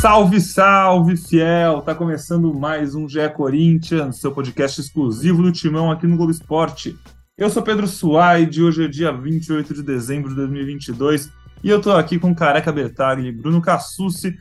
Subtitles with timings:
[0.00, 1.82] Salve, salve, fiel!
[1.82, 6.96] Tá começando mais um GE Corinthians, seu podcast exclusivo do Timão aqui no Globo Esporte.
[7.36, 11.32] Eu sou Pedro Suaide, hoje é dia 28 de dezembro de 2022
[11.64, 14.38] e eu tô aqui com Careca Bertagli e Bruno Cassucci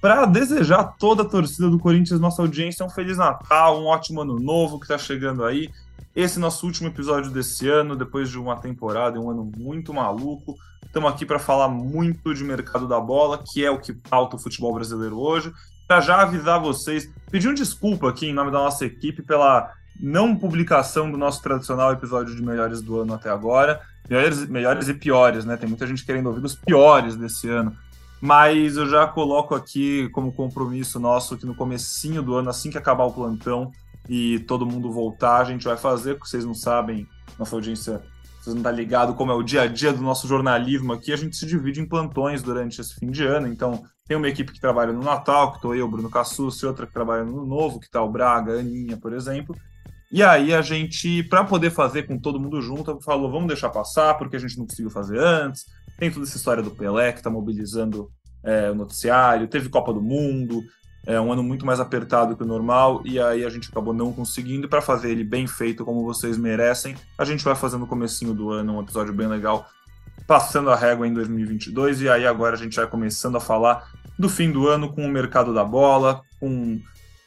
[0.00, 4.22] para desejar a toda a torcida do Corinthians, nossa audiência, um Feliz Natal, um ótimo
[4.22, 5.68] ano novo que tá chegando aí.
[6.16, 9.92] Esse é nosso último episódio desse ano, depois de uma temporada e um ano muito
[9.92, 10.54] maluco.
[10.94, 14.38] Estamos aqui para falar muito de mercado da bola, que é o que pauta o
[14.38, 15.52] futebol brasileiro hoje.
[15.88, 20.36] Para já avisar vocês, pedir um desculpa aqui em nome da nossa equipe pela não
[20.36, 23.80] publicação do nosso tradicional episódio de melhores do ano até agora.
[24.08, 25.56] Melhores, melhores e piores, né?
[25.56, 27.76] Tem muita gente querendo ouvir os piores desse ano.
[28.20, 32.78] Mas eu já coloco aqui como compromisso nosso que no comecinho do ano, assim que
[32.78, 33.72] acabar o plantão
[34.08, 37.04] e todo mundo voltar, a gente vai fazer, porque vocês não sabem,
[37.36, 38.00] nossa audiência
[38.44, 41.16] vocês não tá ligado como é o dia a dia do nosso jornalismo aqui, a
[41.16, 43.48] gente se divide em plantões durante esse fim de ano.
[43.48, 46.92] Então, tem uma equipe que trabalha no Natal, que estou eu, Bruno Cassucci, outra que
[46.92, 49.56] trabalha no Novo, que está o Braga, a Aninha, por exemplo.
[50.12, 54.14] E aí a gente, para poder fazer com todo mundo junto, falou, vamos deixar passar,
[54.18, 55.64] porque a gente não conseguiu fazer antes.
[55.98, 58.10] Tem toda essa história do Pelé, que está mobilizando
[58.44, 60.62] é, o noticiário, teve Copa do Mundo,
[61.06, 64.12] é um ano muito mais apertado que o normal e aí a gente acabou não
[64.12, 64.68] conseguindo.
[64.68, 68.50] Para fazer ele bem feito como vocês merecem, a gente vai fazer no comecinho do
[68.50, 69.68] ano um episódio bem legal,
[70.26, 73.86] passando a régua em 2022 e aí agora a gente vai começando a falar
[74.18, 76.80] do fim do ano com o mercado da bola, com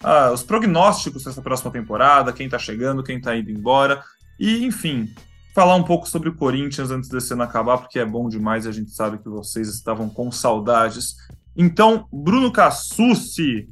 [0.03, 4.03] ah, os prognósticos dessa próxima temporada, quem está chegando, quem está indo embora
[4.39, 5.13] e enfim.
[5.53, 8.71] Falar um pouco sobre o Corinthians antes desse ano acabar, porque é bom demais a
[8.71, 11.15] gente sabe que vocês estavam com saudades
[11.57, 13.67] então, Bruno Cassucci,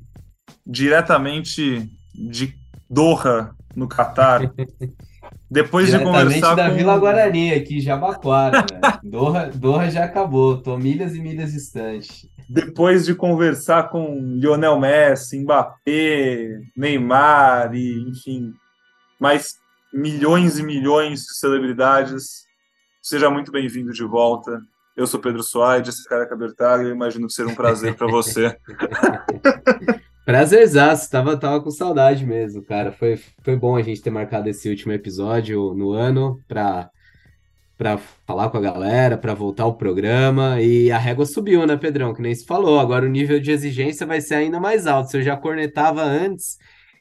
[0.66, 2.56] diretamente de
[2.90, 4.52] Doha, no Catar,
[5.50, 6.76] depois de conversar da com...
[6.76, 8.66] Vila Guarani, aqui, Jabaquara.
[9.04, 12.28] Doha, Doha já acabou, tô milhas e milhas distantes.
[12.50, 18.54] Depois de conversar com Lionel Messi, Mbappé, Neymar e, enfim,
[19.20, 19.56] mais
[19.94, 22.46] milhões e milhões de celebridades,
[23.02, 24.60] seja muito bem-vindo de volta.
[24.96, 28.58] Eu sou Pedro Soares, esse cara é Cabertaga, eu imagino seja um prazer para você.
[30.26, 32.92] Prazerzaço, tava, tava com saudade mesmo, cara.
[32.92, 36.90] Foi, foi bom a gente ter marcado esse último episódio no ano para
[37.78, 40.62] para falar com a galera, para voltar o programa.
[40.62, 42.14] E a régua subiu, né, Pedrão?
[42.14, 42.80] Que nem se falou.
[42.80, 45.12] Agora o nível de exigência vai ser ainda mais alto.
[45.12, 46.58] Se eu já cornetava antes,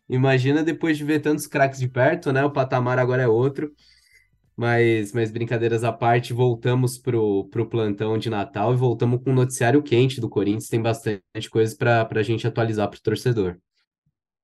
[0.08, 2.44] imagina depois de ver tantos craques de perto, né?
[2.44, 3.70] O patamar agora é outro.
[4.56, 9.34] Mas, mas brincadeiras à parte, voltamos pro, pro plantão de Natal e voltamos com um
[9.34, 10.68] noticiário quente do Corinthians.
[10.68, 13.56] Tem bastante coisa para a gente atualizar para o torcedor.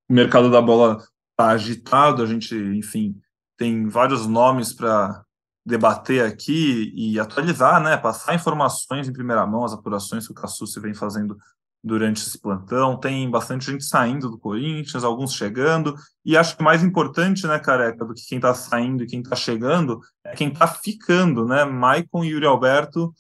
[0.09, 0.99] O mercado da bola
[1.31, 3.15] está agitado, a gente, enfim,
[3.57, 5.25] tem vários nomes para
[5.65, 7.97] debater aqui e atualizar, né?
[7.97, 11.37] Passar informações em primeira mão, as apurações que o Cassucci vem fazendo
[11.83, 12.99] durante esse plantão.
[12.99, 15.95] Tem bastante gente saindo do Corinthians, alguns chegando.
[16.25, 19.35] E acho que mais importante, né, careca, do que quem está saindo e quem está
[19.35, 21.65] chegando, é quem está ficando, né?
[21.65, 23.13] Maicon e Yuri Alberto,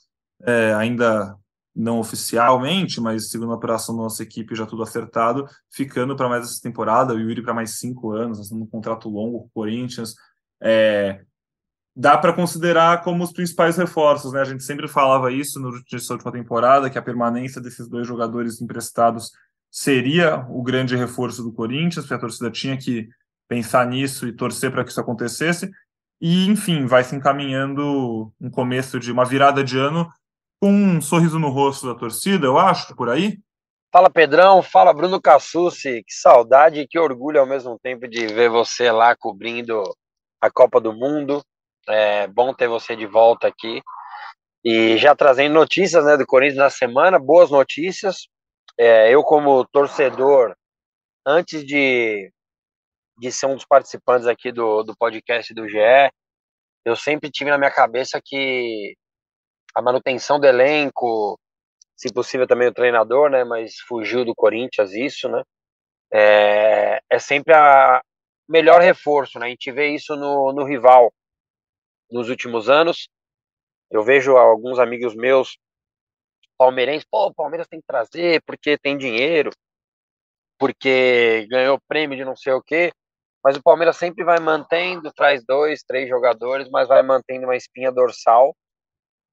[0.43, 1.37] é, ainda
[1.75, 6.45] não oficialmente, mas segundo a operação da nossa equipe, já tudo acertado, ficando para mais
[6.45, 10.15] essa temporada, o Yuri para mais cinco anos, assinando um contrato longo com o Corinthians.
[10.63, 11.23] É,
[12.01, 14.41] dá para considerar como os principais reforços, né?
[14.41, 18.59] A gente sempre falava isso no nessa última temporada, que a permanência desses dois jogadores
[18.63, 19.31] emprestados
[19.71, 23.07] seria o grande reforço do Corinthians, porque a torcida tinha que
[23.47, 25.71] pensar nisso e torcer para que isso acontecesse.
[26.19, 30.11] E, enfim, vai se encaminhando um começo de uma virada de ano
[30.59, 33.39] com um sorriso no rosto da torcida, eu acho, por aí.
[33.93, 38.49] Fala Pedrão, fala Bruno Cassucci, que saudade e que orgulho ao mesmo tempo de ver
[38.49, 39.83] você lá cobrindo
[40.41, 41.43] a Copa do Mundo.
[41.89, 43.83] É bom ter você de volta aqui.
[44.65, 48.29] E já trazendo notícias né, do Corinthians na semana, boas notícias.
[48.79, 50.55] É, eu, como torcedor,
[51.27, 52.31] antes de,
[53.19, 56.11] de ser um dos participantes aqui do, do podcast do GE,
[56.85, 58.95] eu sempre tive na minha cabeça que
[59.75, 61.39] a manutenção do elenco,
[61.97, 65.43] se possível também o treinador, né, mas fugiu do Corinthians isso, né,
[66.13, 68.03] é, é sempre a
[68.49, 71.13] melhor reforço, né, a gente vê isso no, no rival,
[72.11, 73.09] nos últimos anos.
[73.91, 75.59] Eu vejo alguns amigos meus
[76.57, 79.51] palmeirenses, pô, o Palmeiras tem que trazer porque tem dinheiro,
[80.59, 82.93] porque ganhou prêmio de não sei o quê.
[83.43, 87.91] Mas o Palmeiras sempre vai mantendo, traz dois, três jogadores, mas vai mantendo uma espinha
[87.91, 88.55] dorsal.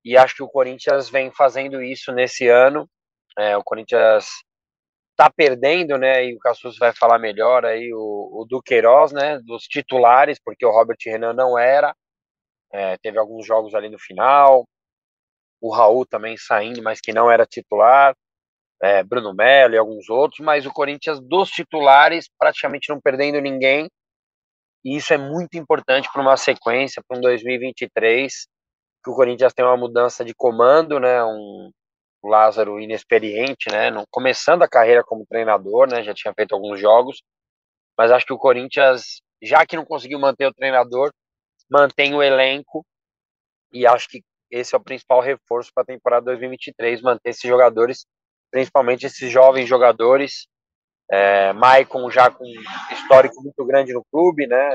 [0.06, 2.90] E acho que o Corinthians vem fazendo isso nesse ano.
[3.38, 4.26] É, o Corinthians
[5.18, 6.26] tá perdendo, né?
[6.26, 9.40] E o Cassus vai falar melhor aí o, o Duqueiroz, né?
[9.40, 11.94] Dos titulares, porque o Robert Renan não era.
[12.74, 14.66] É, teve alguns jogos ali no final.
[15.62, 18.16] O Raul também saindo, mas que não era titular.
[18.82, 23.90] é, Bruno Melo e alguns outros, mas o Corinthians dos titulares praticamente não perdendo ninguém.
[24.86, 28.48] E isso é muito importante para uma sequência, para um 2023,
[29.04, 31.24] que o Corinthians tem uma mudança de comando, né?
[31.24, 31.72] Um
[32.24, 33.92] Lázaro inexperiente, né?
[34.12, 36.04] começando a carreira como treinador, né?
[36.04, 37.22] Já tinha feito alguns jogos,
[37.98, 41.12] mas acho que o Corinthians, já que não conseguiu manter o treinador,
[41.70, 42.86] mantém o elenco
[43.72, 48.06] e acho que esse é o principal reforço para a temporada 2023, manter esses jogadores,
[48.50, 50.48] principalmente esses jovens jogadores.
[51.10, 52.46] É, Maicon já com
[52.92, 54.70] histórico muito grande no clube, né?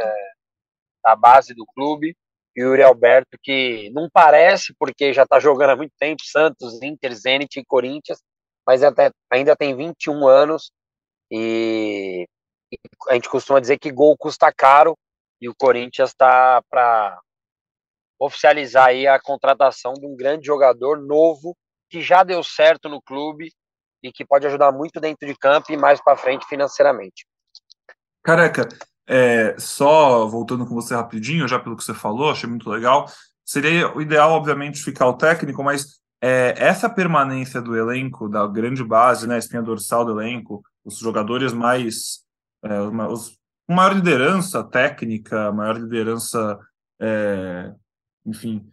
[1.04, 2.14] A base do clube.
[2.54, 7.14] E Yuri Alberto, que não parece, porque já está jogando há muito tempo, Santos, Inter,
[7.14, 8.20] Zenit e Corinthians,
[8.66, 10.70] mas até, ainda tem 21 anos
[11.30, 12.26] e,
[12.70, 12.76] e
[13.08, 14.94] a gente costuma dizer que gol custa caro
[15.42, 17.20] e o Corinthians está para
[18.16, 21.56] oficializar aí a contratação de um grande jogador novo
[21.90, 23.52] que já deu certo no clube
[24.00, 27.26] e que pode ajudar muito dentro de campo e mais para frente financeiramente.
[28.22, 28.68] Careca,
[29.04, 33.06] é, só voltando com você rapidinho, já pelo que você falou, achei muito legal.
[33.44, 38.84] Seria o ideal, obviamente, ficar o técnico, mas é, essa permanência do elenco, da grande
[38.84, 42.22] base, né, espinha dorsal do elenco, os jogadores mais.
[42.64, 46.58] É, os, maior liderança técnica, maior liderança
[47.00, 47.72] é,
[48.24, 48.64] enfim,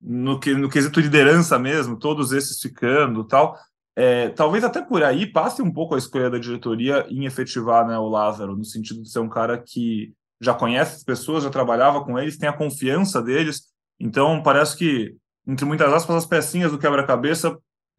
[0.00, 3.56] no, que, no quesito liderança mesmo, todos esses ficando tal.
[3.96, 7.98] É, talvez até por aí passe um pouco a escolha da diretoria em efetivar né,
[7.98, 12.04] o Lázaro, no sentido de ser um cara que já conhece as pessoas, já trabalhava
[12.04, 13.62] com eles, tem a confiança deles.
[13.98, 17.56] Então, parece que, entre muitas aspas, as pecinhas do quebra-cabeça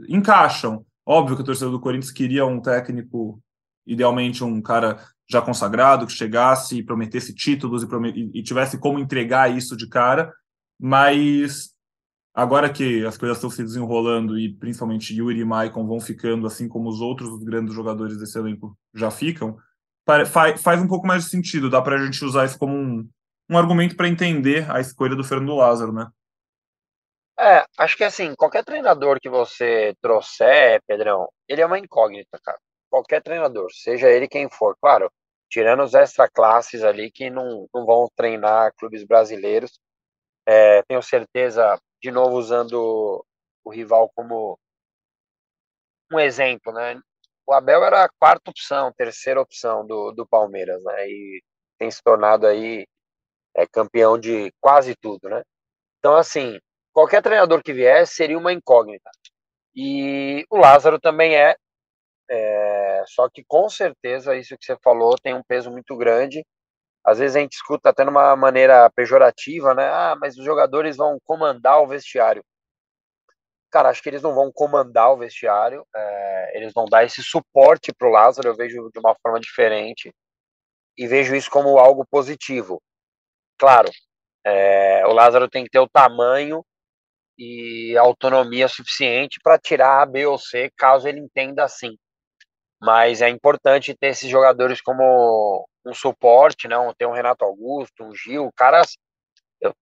[0.07, 0.85] encaixam.
[1.05, 3.41] Óbvio que o torcedor do Corinthians queria um técnico,
[3.91, 8.15] idealmente um cara já consagrado, que chegasse e prometesse títulos e, promet...
[8.33, 10.33] e tivesse como entregar isso de cara.
[10.79, 11.69] Mas
[12.33, 16.67] agora que as coisas estão se desenrolando e principalmente Yuri e Maicon vão ficando, assim
[16.67, 19.57] como os outros grandes jogadores desse elenco já ficam,
[20.25, 21.69] faz, um pouco mais de sentido.
[21.69, 23.07] Dá para a gente usar isso como um,
[23.49, 26.07] um argumento para entender a escolha do Fernando Lázaro, né?
[27.39, 32.57] É, acho que assim, qualquer treinador que você trouxer, Pedrão, ele é uma incógnita, cara.
[32.89, 34.75] Qualquer treinador, seja ele quem for.
[34.81, 35.11] Claro,
[35.49, 39.79] tirando os extra classes ali que não, não vão treinar clubes brasileiros,
[40.45, 43.23] é, tenho certeza, de novo usando
[43.63, 44.57] o rival como
[46.11, 46.99] um exemplo, né?
[47.47, 51.07] O Abel era a quarta opção, terceira opção do, do Palmeiras, né?
[51.07, 51.43] E
[51.77, 52.87] tem se tornado aí
[53.55, 55.43] é, campeão de quase tudo, né?
[55.99, 56.59] Então, assim,
[56.93, 59.09] qualquer treinador que vier seria uma incógnita.
[59.75, 61.55] E o Lázaro também é,
[62.29, 66.43] é, só que com certeza isso que você falou tem um peso muito grande
[67.05, 69.85] às vezes a gente escuta até numa maneira pejorativa, né?
[69.89, 72.43] Ah, mas os jogadores vão comandar o vestiário.
[73.71, 77.93] Cara, acho que eles não vão comandar o vestiário, é, eles vão dar esse suporte
[77.93, 80.11] para o Lázaro, eu vejo de uma forma diferente
[80.97, 82.81] e vejo isso como algo positivo.
[83.59, 83.89] Claro,
[84.45, 86.63] é, o Lázaro tem que ter o tamanho
[87.37, 91.97] e autonomia suficiente para tirar A, B ou C, caso ele entenda assim.
[92.81, 96.75] Mas é importante ter esses jogadores como um suporte, né?
[96.97, 98.97] Tem um Renato Augusto, um Gil, caras.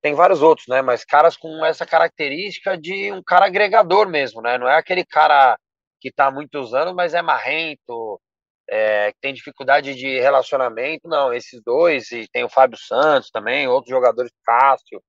[0.01, 0.82] Tem vários outros, né?
[0.82, 4.58] Mas caras com essa característica de um cara agregador mesmo, né?
[4.58, 5.58] Não é aquele cara
[6.01, 8.20] que está há muitos anos, mas é marrento,
[8.70, 11.08] é, que tem dificuldade de relacionamento.
[11.08, 15.01] Não, esses dois, e tem o Fábio Santos também, outros jogadores, Cássio,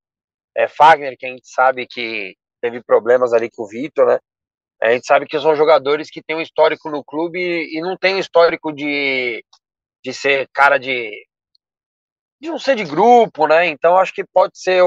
[0.57, 4.19] é, Fagner, que a gente sabe que teve problemas ali com o Vitor, né?
[4.81, 8.15] A gente sabe que são jogadores que têm um histórico no clube e não tem
[8.15, 9.45] um histórico de
[10.05, 11.27] de ser cara de
[12.41, 13.67] de não ser de grupo, né?
[13.67, 14.83] Então acho que pode ser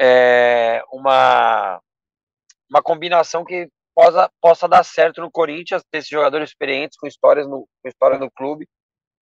[0.00, 1.80] é, uma
[2.70, 7.46] uma combinação que possa, possa dar certo no Corinthians, ter esses jogadores experientes com histórias
[7.46, 8.66] no com história no clube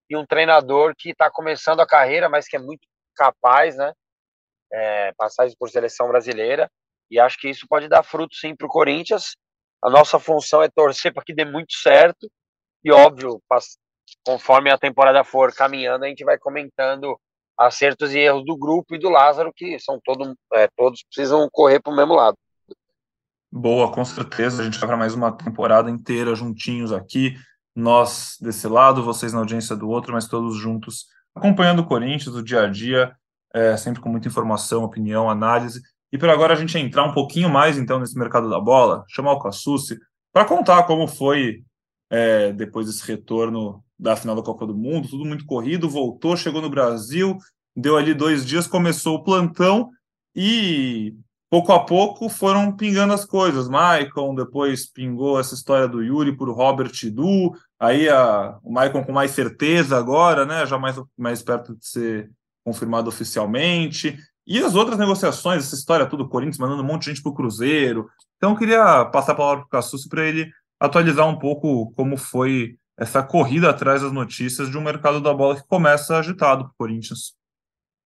[0.09, 3.93] e um treinador que está começando a carreira, mas que é muito capaz, né?
[4.73, 5.12] É,
[5.59, 6.71] por seleção brasileira
[7.11, 9.37] e acho que isso pode dar fruto sim para o Corinthians.
[9.83, 12.31] A nossa função é torcer para que dê muito certo
[12.83, 13.40] e óbvio
[14.25, 17.19] conforme a temporada for caminhando, a gente vai comentando
[17.59, 21.81] acertos e erros do grupo e do Lázaro, que são todo, é, todos precisam correr
[21.81, 22.37] para o mesmo lado.
[23.50, 24.62] Boa, com certeza.
[24.62, 27.37] A gente vai para mais uma temporada inteira juntinhos aqui.
[27.75, 32.43] Nós desse lado, vocês na audiência do outro, mas todos juntos, acompanhando o Corinthians, o
[32.43, 33.14] dia a dia,
[33.54, 35.81] é, sempre com muita informação, opinião, análise.
[36.14, 39.33] E por agora a gente entrar um pouquinho mais então nesse mercado da bola, chamar
[39.33, 39.99] o Cassucci
[40.33, 41.64] para contar como foi
[42.09, 46.62] é, depois desse retorno da final da Copa do Mundo, tudo muito corrido, voltou, chegou
[46.62, 47.37] no Brasil,
[47.75, 49.90] deu ali dois dias, começou o plantão
[50.37, 51.16] e
[51.50, 53.68] pouco a pouco foram pingando as coisas.
[53.68, 59.11] Maicon, depois pingou essa história do Yuri por Robert Du, aí a, o Maicon com
[59.11, 60.64] mais certeza agora, né?
[60.64, 62.30] Já mais, mais perto de ser
[62.64, 64.16] confirmado oficialmente.
[64.47, 67.33] E as outras negociações, essa história toda, o Corinthians mandando um monte de gente para
[67.33, 68.09] o Cruzeiro.
[68.37, 72.17] Então, eu queria passar a palavra para o Cassucci para ele atualizar um pouco como
[72.17, 76.73] foi essa corrida atrás das notícias de um mercado da bola que começa agitado para
[76.73, 77.35] o Corinthians.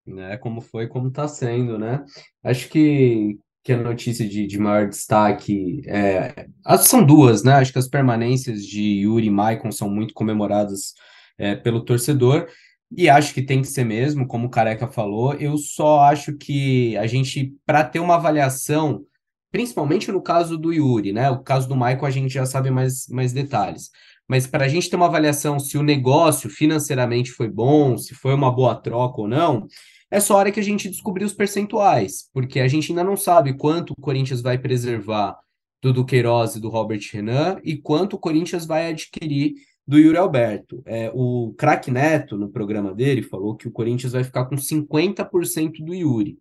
[0.06, 2.02] Né, como foi, como está sendo, né?
[2.42, 7.54] Acho que, que a notícia de, de maior destaque é, são duas, né?
[7.54, 10.94] Acho que as permanências de Yuri e Maicon são muito comemoradas
[11.36, 12.48] é, pelo torcedor.
[12.90, 15.34] E acho que tem que ser mesmo, como o Careca falou.
[15.34, 19.04] Eu só acho que a gente, para ter uma avaliação,
[19.50, 21.30] principalmente no caso do Yuri, né?
[21.30, 23.90] O caso do Michael a gente já sabe mais, mais detalhes.
[24.26, 28.34] Mas para a gente ter uma avaliação se o negócio financeiramente foi bom, se foi
[28.34, 29.66] uma boa troca ou não,
[30.10, 33.54] é só hora que a gente descobrir os percentuais, porque a gente ainda não sabe
[33.54, 35.38] quanto o Corinthians vai preservar
[35.82, 39.54] do Duqueiroz e do Robert Renan e quanto o Corinthians vai adquirir
[39.88, 40.82] do Yuri Alberto.
[40.84, 45.82] É, o craque Neto, no programa dele, falou que o Corinthians vai ficar com 50%
[45.82, 46.36] do Yuri.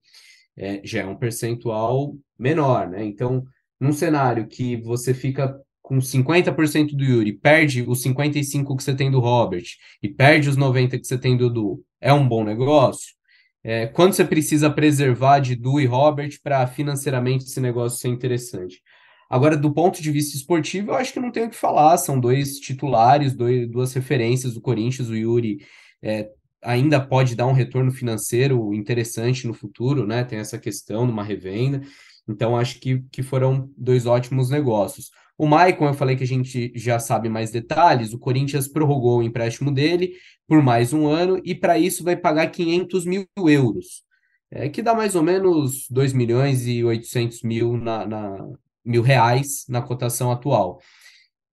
[0.58, 3.06] É, já é um percentual menor, né?
[3.06, 3.46] Então,
[3.80, 9.10] num cenário que você fica com 50% do Yuri, perde os 55% que você tem
[9.10, 9.64] do Robert
[10.04, 13.16] e perde os 90% que você tem do Du, é um bom negócio?
[13.64, 18.82] É, quando você precisa preservar de Du e Robert para financeiramente esse negócio ser interessante?
[19.30, 21.98] Agora, do ponto de vista esportivo, eu acho que não tenho o que falar.
[21.98, 25.10] São dois titulares, dois, duas referências do Corinthians.
[25.10, 25.66] O Yuri
[26.02, 26.30] é,
[26.62, 30.24] ainda pode dar um retorno financeiro interessante no futuro, né?
[30.24, 31.82] Tem essa questão de uma revenda.
[32.28, 35.12] Então, acho que, que foram dois ótimos negócios.
[35.38, 38.12] O Maicon, eu falei que a gente já sabe mais detalhes.
[38.14, 40.14] O Corinthians prorrogou o empréstimo dele
[40.48, 44.04] por mais um ano e, para isso, vai pagar 500 mil euros,
[44.50, 48.50] é, que dá mais ou menos 2 milhões e 800 mil na, na,
[48.88, 50.80] mil reais na cotação atual.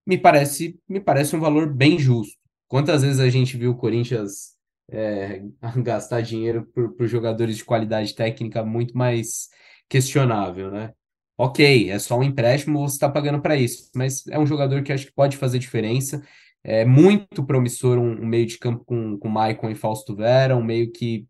[0.07, 2.37] Me parece, me parece um valor bem justo.
[2.69, 4.55] Quantas vezes a gente viu o Corinthians
[4.91, 5.43] é,
[5.83, 9.49] gastar dinheiro por, por jogadores de qualidade técnica muito mais
[9.89, 10.93] questionável, né?
[11.37, 14.93] Ok, é só um empréstimo, você está pagando para isso, mas é um jogador que
[14.93, 16.23] acho que pode fazer diferença.
[16.63, 20.63] É muito promissor um, um meio de campo com, com Maicon e Fausto Vera, um
[20.63, 21.27] meio que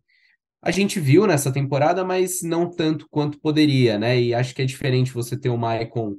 [0.65, 4.19] a gente viu nessa temporada, mas não tanto quanto poderia, né?
[4.19, 6.15] E acho que é diferente você ter o Maicon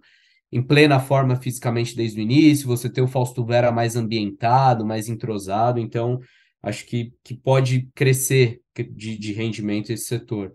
[0.52, 5.08] em plena forma fisicamente desde o início, você ter o Fausto Vera mais ambientado, mais
[5.08, 6.20] entrosado, então
[6.62, 10.52] acho que, que pode crescer de, de rendimento esse setor.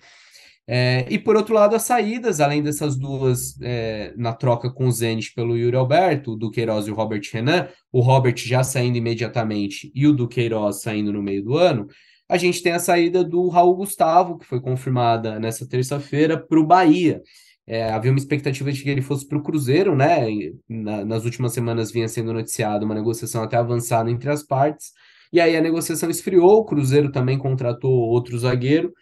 [0.65, 4.91] É, e por outro lado, as saídas, além dessas duas é, na troca com o
[4.91, 9.91] Zenit pelo Yuri Alberto, o Duqueiroz e o Robert Renan, o Robert já saindo imediatamente
[9.93, 11.87] e o Duqueiroz saindo no meio do ano,
[12.31, 16.65] a gente tem a saída do Raul Gustavo, que foi confirmada nessa terça-feira, para o
[16.65, 17.21] Bahia.
[17.67, 20.27] É, havia uma expectativa de que ele fosse para o Cruzeiro, né?
[20.67, 24.93] Na, nas últimas semanas vinha sendo noticiado uma negociação até avançada entre as partes,
[25.33, 28.93] e aí a negociação esfriou, o Cruzeiro também contratou outro zagueiro,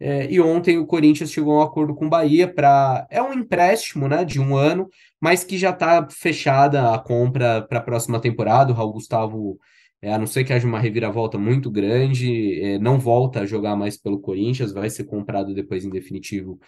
[0.00, 3.06] é, e ontem o Corinthians chegou a um acordo com o Bahia para.
[3.10, 4.88] É um empréstimo né, de um ano,
[5.20, 8.72] mas que já está fechada a compra para a próxima temporada.
[8.72, 9.58] O Raul Gustavo
[10.00, 13.76] é, a não ser que haja uma reviravolta muito grande, é, não volta a jogar
[13.76, 16.58] mais pelo Corinthians, vai ser comprado depois em definitivo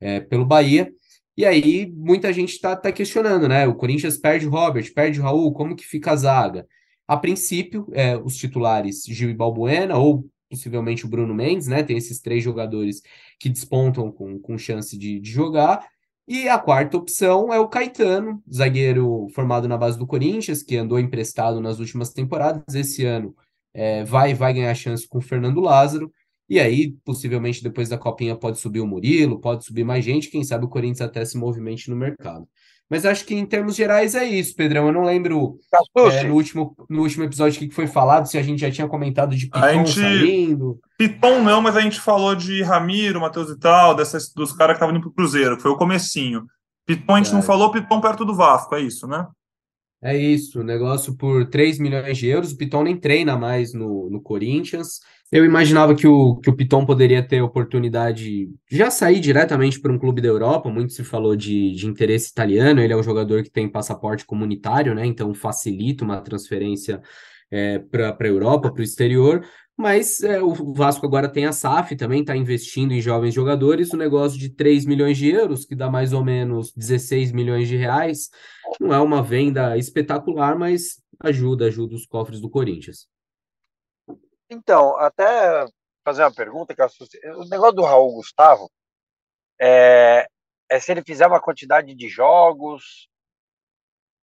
[0.00, 0.92] é, pelo Bahia.
[1.36, 3.66] E aí muita gente está tá questionando, né?
[3.66, 6.66] O Corinthians perde o Robert, perde o Raul, como que fica a zaga?
[7.06, 11.82] A princípio, é, os titulares Gil e Balbuena, ou possivelmente o Bruno Mendes, né?
[11.82, 13.02] Tem esses três jogadores
[13.38, 15.86] que despontam com, com chance de, de jogar.
[16.28, 20.98] E a quarta opção é o Caetano, zagueiro formado na base do Corinthians, que andou
[20.98, 22.74] emprestado nas últimas temporadas.
[22.74, 23.34] Esse ano
[23.72, 26.12] é, vai vai ganhar chance com o Fernando Lázaro.
[26.48, 30.30] E aí, possivelmente, depois da Copinha, pode subir o Murilo, pode subir mais gente.
[30.30, 32.48] Quem sabe o Corinthians até se movimente no mercado.
[32.88, 34.86] Mas acho que em termos gerais é isso, Pedrão.
[34.86, 35.58] Eu não lembro
[35.96, 39.34] é, no, último, no último episódio que foi falado, se a gente já tinha comentado
[39.34, 40.00] de Piton gente...
[40.00, 40.78] saindo.
[40.96, 44.76] Piton não, mas a gente falou de Ramiro, Matheus e tal, dessas, dos caras que
[44.76, 46.44] estavam indo pro Cruzeiro, que foi o comecinho.
[46.86, 47.34] Piton a gente é.
[47.34, 49.26] não falou, Piton perto do Vasco, é isso, né?
[50.00, 52.52] É isso, negócio por 3 milhões de euros.
[52.52, 55.00] O Piton nem treina mais no, no Corinthians.
[55.32, 59.92] Eu imaginava que o, que o Piton poderia ter oportunidade de já sair diretamente para
[59.92, 60.70] um clube da Europa.
[60.70, 62.80] Muito se falou de, de interesse italiano.
[62.80, 65.04] Ele é um jogador que tem passaporte comunitário, né?
[65.04, 67.02] Então facilita uma transferência
[67.50, 69.44] é, para a Europa, para o exterior.
[69.76, 73.92] Mas é, o Vasco agora tem a SAF também, está investindo em jovens jogadores.
[73.92, 77.76] O negócio de 3 milhões de euros, que dá mais ou menos 16 milhões de
[77.76, 78.30] reais,
[78.80, 83.06] não é uma venda espetacular, mas ajuda, ajuda os cofres do Corinthians.
[84.50, 85.66] Então, até
[86.04, 88.70] fazer uma pergunta, que o negócio do Raul Gustavo,
[89.60, 90.26] é,
[90.70, 93.08] É se ele fizer uma quantidade de jogos.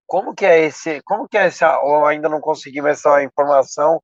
[0.07, 1.01] Como que é esse.
[1.03, 1.79] Como que é essa.
[1.81, 4.01] Ou ainda não conseguimos essa informação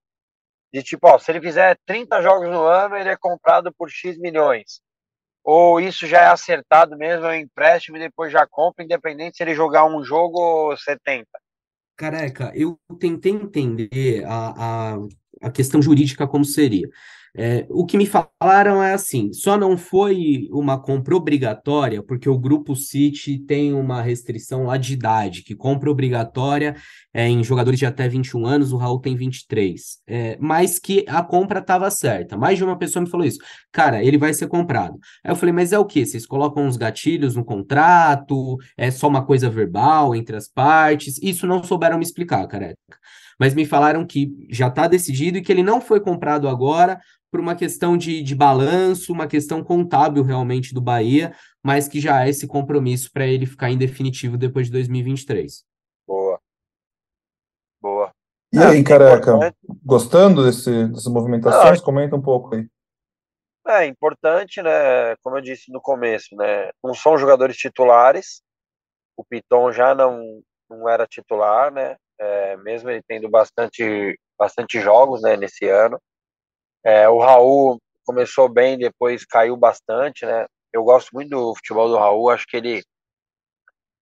[0.73, 4.17] de tipo, ó, se ele fizer 30 jogos no ano, ele é comprado por X
[4.19, 4.81] milhões.
[5.43, 9.43] Ou isso já é acertado mesmo, é um empréstimo e depois já compra, independente se
[9.43, 11.27] ele jogar um jogo ou 70.
[11.99, 14.97] Careca, eu tentei entender a, a,
[15.41, 16.87] a questão jurídica como seria.
[17.41, 22.37] É, o que me falaram é assim: só não foi uma compra obrigatória, porque o
[22.37, 26.75] Grupo City tem uma restrição lá de idade, que compra obrigatória
[27.13, 29.99] é, em jogadores de até 21 anos, o Raul tem 23.
[30.05, 32.35] É, mas que a compra estava certa.
[32.35, 33.39] Mais de uma pessoa me falou isso.
[33.71, 34.99] Cara, ele vai ser comprado.
[35.23, 36.05] Aí eu falei, mas é o que?
[36.05, 38.57] Vocês colocam uns gatilhos no contrato?
[38.77, 41.17] É só uma coisa verbal entre as partes?
[41.23, 42.75] Isso não souberam me explicar, careca
[43.39, 46.99] mas me falaram que já está decidido e que ele não foi comprado agora
[47.31, 52.25] por uma questão de, de balanço, uma questão contábil realmente do Bahia, mas que já
[52.25, 55.63] é esse compromisso para ele ficar em definitivo depois de 2023.
[56.07, 56.39] Boa.
[57.81, 58.11] Boa.
[58.51, 59.57] E é, aí, careca, importante...
[59.85, 61.79] gostando desse, dessas movimentações?
[61.81, 62.67] Comenta um pouco aí.
[63.67, 65.15] É importante, né?
[65.21, 66.71] Como eu disse no começo, né?
[66.83, 68.41] Não são jogadores titulares.
[69.15, 71.95] O Piton já não, não era titular, né?
[72.19, 75.99] É, mesmo ele tendo bastante, bastante jogos né, nesse ano.
[76.83, 80.45] É, o Raul começou bem, depois caiu bastante, né?
[80.73, 82.83] Eu gosto muito do futebol do Raul, acho que ele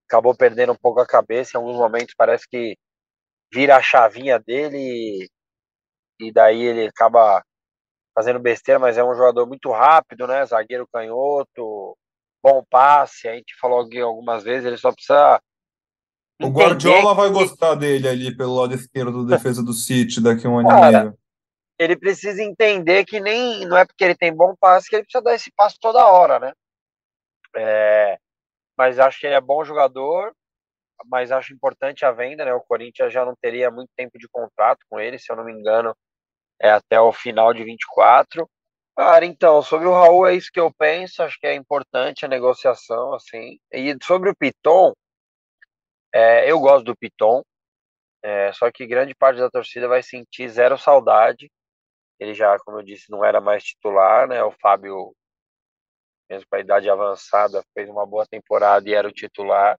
[0.08, 2.78] acabou perdendo um pouco a cabeça em alguns momentos, parece que
[3.54, 5.30] vira a chavinha dele e,
[6.28, 7.44] e daí ele acaba
[8.16, 10.46] fazendo besteira, mas é um jogador muito rápido, né?
[10.46, 11.98] Zagueiro canhoto,
[12.44, 15.42] bom passe, a gente falou algumas vezes, ele só precisa
[16.42, 20.50] o Guardiola vai gostar dele ali pelo lado esquerdo da defesa do City daqui a
[20.50, 21.18] um ano Cara, e meio
[21.78, 25.24] ele precisa entender que nem não é porque ele tem bom passe que ele precisa
[25.24, 26.54] dar esse passo toda hora, né?
[27.56, 28.18] É,
[28.76, 30.34] mas acho que ele é bom jogador,
[31.06, 32.54] mas acho importante a venda, né?
[32.54, 35.54] O Corinthians já não teria muito tempo de contrato com ele, se eu não me
[35.54, 35.96] engano,
[36.60, 38.50] é até o final de 24.
[38.98, 42.30] Cara, então, sobre o Raul é isso que eu penso, acho que é importante a
[42.30, 43.60] negociação, assim.
[43.72, 44.94] E sobre o Piton,
[46.14, 47.44] é, eu gosto do Piton,
[48.24, 51.50] é, só que grande parte da torcida vai sentir zero saudade
[52.20, 54.44] ele já, como eu disse, não era mais titular, né?
[54.44, 55.16] O Fábio,
[56.30, 59.76] mesmo com a idade avançada, fez uma boa temporada e era o titular.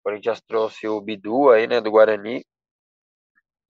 [0.00, 2.44] O Corinthians trouxe o Bidu aí, né, do Guarani.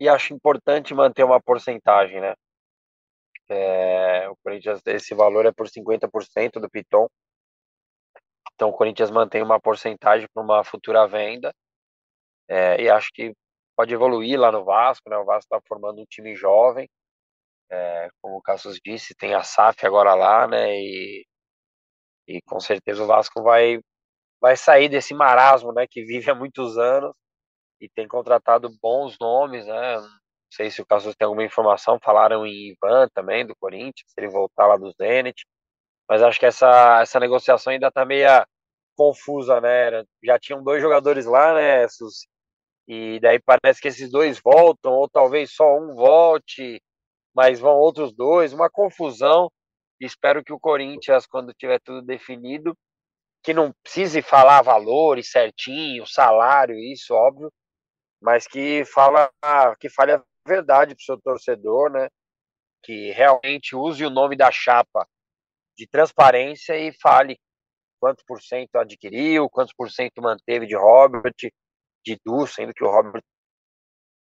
[0.00, 2.34] E acho importante manter uma porcentagem, né?
[3.48, 7.08] É, o Corinthians, esse valor é por 50% do Piton.
[8.54, 11.54] Então o Corinthians mantém uma porcentagem para uma futura venda.
[12.48, 13.32] É, e acho que
[13.76, 15.16] pode evoluir lá no Vasco, né?
[15.18, 16.88] O Vasco está formando um time jovem.
[17.70, 20.76] É, como o Cassius disse, tem a SAF agora lá, né?
[20.78, 21.26] E,
[22.28, 23.80] e com certeza o Vasco vai,
[24.40, 25.86] vai sair desse marasmo, né?
[25.88, 27.12] Que vive há muitos anos
[27.80, 29.98] e tem contratado bons nomes, né?
[29.98, 30.08] Não
[30.52, 34.28] sei se o Cassius tem alguma informação, falaram em Ivan também, do Corinthians, se ele
[34.28, 35.44] voltar lá do Zenit.
[36.08, 38.28] Mas acho que essa, essa negociação ainda tá meio
[38.96, 40.04] confusa, né?
[40.24, 41.86] Já tinham dois jogadores lá, né?
[42.88, 46.80] E daí parece que esses dois voltam, ou talvez só um volte
[47.36, 49.52] mas vão outros dois, uma confusão.
[50.00, 52.74] Espero que o Corinthians, quando tiver tudo definido,
[53.44, 57.52] que não precise falar valores certinho, salário, isso óbvio,
[58.22, 59.30] mas que fala
[59.78, 62.08] que fale a verdade para o seu torcedor, né?
[62.82, 65.06] Que realmente use o nome da chapa
[65.76, 67.38] de transparência e fale
[68.00, 71.34] quantos por cento adquiriu, quantos por cento manteve de Robert,
[72.06, 73.22] de Du, sendo que o Robert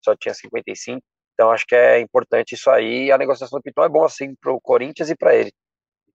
[0.04, 1.00] só tinha 55.
[1.34, 3.12] Então acho que é importante isso aí.
[3.12, 5.52] A negociação do Piton é bom assim para o Corinthians e para ele.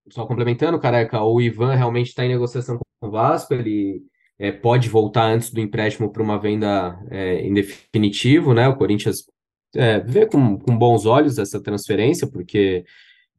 [0.09, 3.53] Só complementando, careca, o Ivan realmente está em negociação com o Vasco.
[3.53, 4.03] Ele
[4.37, 8.67] é, pode voltar antes do empréstimo para uma venda é, em definitivo, né?
[8.67, 9.25] O Corinthians
[9.73, 12.83] é, vê com, com bons olhos essa transferência, porque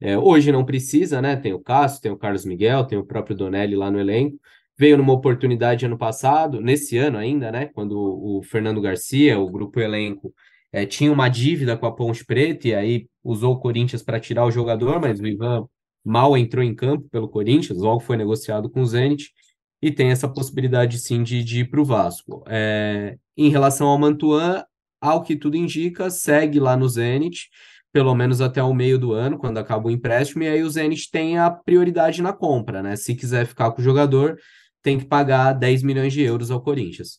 [0.00, 1.36] é, hoje não precisa, né?
[1.36, 4.38] Tem o Cássio, tem o Carlos Miguel, tem o próprio Donelli lá no elenco.
[4.76, 7.66] Veio numa oportunidade ano passado, nesse ano ainda, né?
[7.66, 10.34] Quando o Fernando Garcia, o grupo elenco,
[10.72, 14.44] é, tinha uma dívida com a Ponte Preta e aí usou o Corinthians para tirar
[14.44, 15.66] o jogador, mas o Ivan
[16.04, 19.30] mal entrou em campo pelo Corinthians, logo foi negociado com o Zenit
[19.80, 22.42] e tem essa possibilidade sim de, de ir para o Vasco.
[22.48, 24.64] É, em relação ao Mantuan,
[25.00, 27.48] ao que tudo indica, segue lá no Zenit,
[27.92, 31.10] pelo menos até o meio do ano, quando acaba o empréstimo, e aí o Zenit
[31.10, 32.96] tem a prioridade na compra, né?
[32.96, 34.36] Se quiser ficar com o jogador,
[34.84, 37.18] tem que pagar 10 milhões de euros ao Corinthians.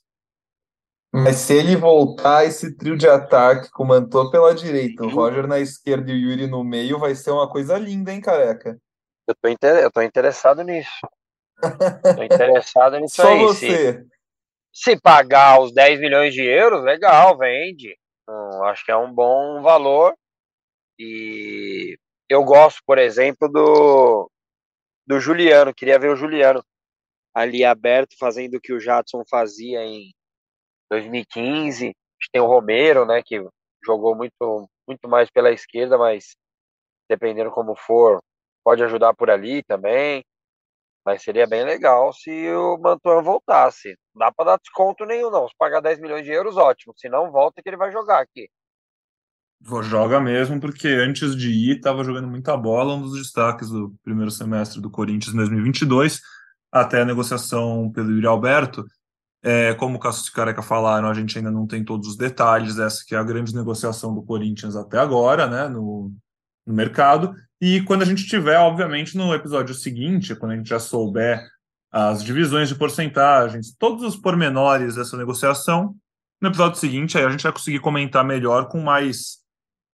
[1.12, 5.48] Mas se ele voltar, esse trio de ataque com o Mantô pela direita, o Roger
[5.48, 8.78] na esquerda e o Yuri no meio, vai ser uma coisa linda, hein, careca?
[9.28, 9.78] Eu tô, inter...
[9.78, 10.92] eu tô interessado nisso.
[12.16, 13.40] Tô interessado nisso Só aí.
[13.40, 13.94] você.
[14.74, 17.98] Se, se pagar os 10 milhões de euros, legal, vende.
[18.30, 20.14] Hum, acho que é um bom valor.
[21.00, 21.98] E
[22.30, 24.30] eu gosto, por exemplo, do,
[25.08, 25.74] do Juliano.
[25.74, 26.64] Queria ver o Juliano
[27.36, 30.14] ali aberto, fazendo o que o Jadson fazia em
[30.90, 31.84] 2015.
[31.84, 33.46] A gente tem o Romero, né, que
[33.86, 36.36] jogou muito, muito mais pela esquerda, mas
[37.10, 38.22] dependendo como for,
[38.64, 40.24] pode ajudar por ali também.
[41.06, 43.96] Mas seria bem legal se o Mantuan voltasse.
[44.16, 45.48] Não dá para dar desconto nenhum, não.
[45.48, 46.96] Se pagar 10 milhões de euros, ótimo.
[46.98, 48.50] Se não, volta que ele vai jogar aqui.
[49.84, 54.32] Joga mesmo, porque antes de ir, estava jogando muita bola, um dos destaques do primeiro
[54.32, 56.22] semestre do Corinthians em 2022,
[56.72, 58.86] até a negociação pelo Yuri Alberto.
[59.44, 62.80] É, como o Cassius e Careca falaram, a gente ainda não tem todos os detalhes,
[62.80, 66.12] essa que é a grande negociação do Corinthians até agora, né, no,
[66.66, 67.36] no mercado.
[67.62, 71.48] E quando a gente tiver, obviamente, no episódio seguinte, quando a gente já souber
[71.92, 75.96] as divisões de porcentagens, todos os pormenores dessa negociação,
[76.42, 79.38] no episódio seguinte aí a gente vai conseguir comentar melhor com mais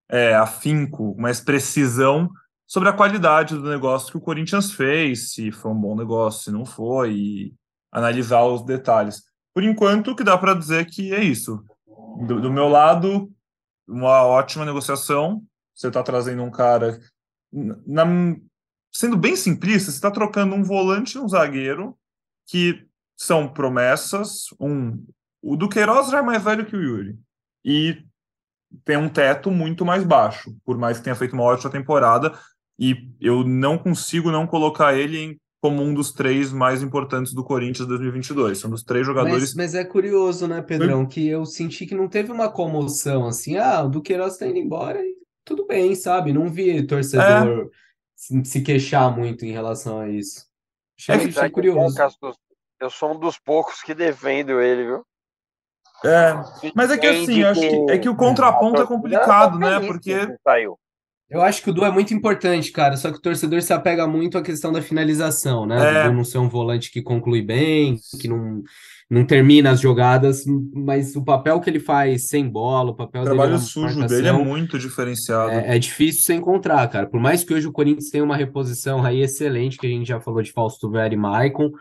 [0.09, 2.29] é, afinco, mais precisão
[2.71, 6.51] sobre a qualidade do negócio que o Corinthians fez, se foi um bom negócio, se
[6.51, 7.53] não foi, e
[7.91, 9.23] analisar os detalhes.
[9.53, 11.61] Por enquanto, o que dá para dizer que é isso.
[12.25, 13.29] Do, do meu lado,
[13.85, 15.43] uma ótima negociação.
[15.75, 16.97] Você está trazendo um cara
[17.51, 18.05] na,
[18.89, 21.97] sendo bem simplista, você está trocando um volante e um zagueiro
[22.47, 24.45] que são promessas.
[24.57, 25.05] Um,
[25.41, 27.19] o Duqueiroz já é mais velho que o Yuri
[27.65, 28.01] e
[28.85, 32.33] tem um teto muito mais baixo, por mais que tenha feito uma ótima temporada.
[32.79, 37.43] E eu não consigo não colocar ele em, como um dos três mais importantes do
[37.43, 38.57] Corinthians 2022.
[38.57, 39.53] São dos três jogadores.
[39.53, 43.57] Mas, mas é curioso, né, Pedrão, que eu senti que não teve uma comoção assim.
[43.57, 46.33] Ah, o Duqueiroz está indo embora e tudo bem, sabe?
[46.33, 47.69] Não vi torcedor
[48.15, 50.45] se, se queixar muito em relação a isso.
[50.97, 51.97] Achei, É que- achei curioso.
[52.79, 55.05] Eu sou um dos poucos que defendo ele, viu?
[56.03, 56.33] É,
[56.73, 59.85] mas é que assim, acho que, é que o contraponto é complicado, tá né?
[59.85, 60.79] Porque Saiu.
[61.31, 62.97] Eu acho que o Du é muito importante, cara.
[62.97, 66.07] Só que o torcedor se apega muito à questão da finalização, né?
[66.07, 66.11] É.
[66.11, 68.61] Não ser um volante que conclui bem, que não,
[69.09, 73.25] não termina as jogadas, mas o papel que ele faz sem bola, o papel o
[73.25, 75.51] trabalho sujo dele é muito diferenciado.
[75.51, 77.07] É, é difícil você encontrar, cara.
[77.07, 80.19] Por mais que hoje o Corinthians tenha uma reposição aí excelente, que a gente já
[80.19, 81.71] falou de Fausto Vera e Maicon,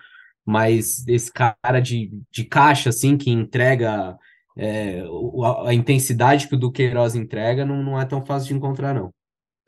[0.47, 4.17] mas esse cara de, de caixa, assim, que entrega
[4.57, 5.03] é,
[5.43, 9.13] a, a intensidade que o Duqueiroz entrega, não, não é tão fácil de encontrar, não.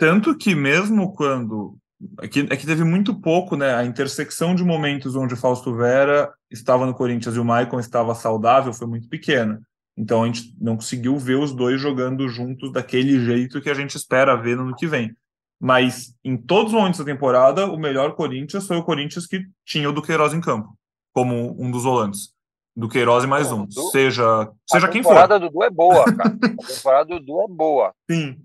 [0.02, 1.78] Tanto que mesmo quando.
[2.20, 3.72] É que, é que teve muito pouco, né?
[3.72, 8.12] A intersecção de momentos onde o Fausto Vera estava no Corinthians e o Maicon estava
[8.12, 9.62] saudável foi muito pequena.
[9.96, 13.96] Então a gente não conseguiu ver os dois jogando juntos daquele jeito que a gente
[13.96, 15.14] espera ver no ano que vem.
[15.60, 19.88] Mas em todos os momentos da temporada, o melhor Corinthians foi o Corinthians que tinha
[19.88, 20.76] o Duqueiroz em campo,
[21.14, 22.30] como um dos volantes.
[22.74, 23.70] Duqueiroz e mais Não, um.
[23.70, 25.10] Seja, seja a quem for.
[25.10, 26.34] temporada do Du é boa, cara.
[26.60, 27.94] A temporada do Du é boa.
[28.10, 28.36] Sim.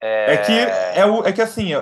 [0.00, 1.72] É, É que é, o, é que assim,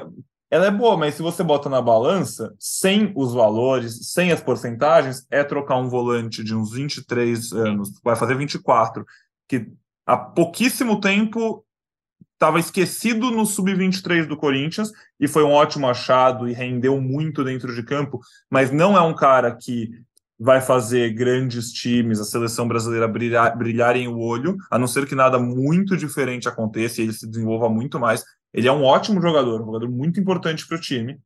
[0.51, 5.27] ela é boa, mas se você bota na balança, sem os valores, sem as porcentagens,
[5.31, 9.05] é trocar um volante de uns 23 anos, vai fazer 24,
[9.49, 9.67] que
[10.07, 11.65] há pouquíssimo tempo
[12.35, 17.75] estava esquecido no sub-23 do Corinthians e foi um ótimo achado e rendeu muito dentro
[17.75, 19.91] de campo, mas não é um cara que
[20.39, 25.15] vai fazer grandes times, a seleção brasileira brilhar, brilharem o olho, a não ser que
[25.15, 28.23] nada muito diferente aconteça e ele se desenvolva muito mais.
[28.53, 31.19] Ele é um ótimo jogador, um jogador muito importante para o time.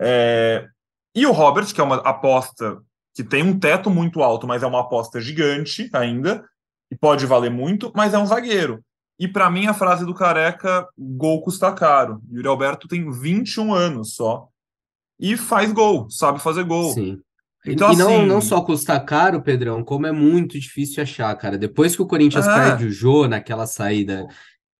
[0.00, 0.66] É,
[1.14, 2.78] E o Robert, que é uma aposta
[3.14, 6.44] que tem um teto muito alto, mas é uma aposta gigante ainda,
[6.90, 8.84] e pode valer muito, mas é um zagueiro.
[9.18, 12.20] E para mim, a frase do Careca, gol custa caro.
[12.30, 14.48] Yuri Alberto tem 21 anos só.
[15.18, 16.92] E faz gol, sabe fazer gol.
[16.92, 17.22] Sim.
[17.66, 21.34] E- Então, e não, assim- não só custa caro, Pedrão, como é muito difícil achar,
[21.36, 21.58] cara.
[21.58, 22.54] Depois que o Corinthians Ah.
[22.54, 24.26] perde o Jô naquela saída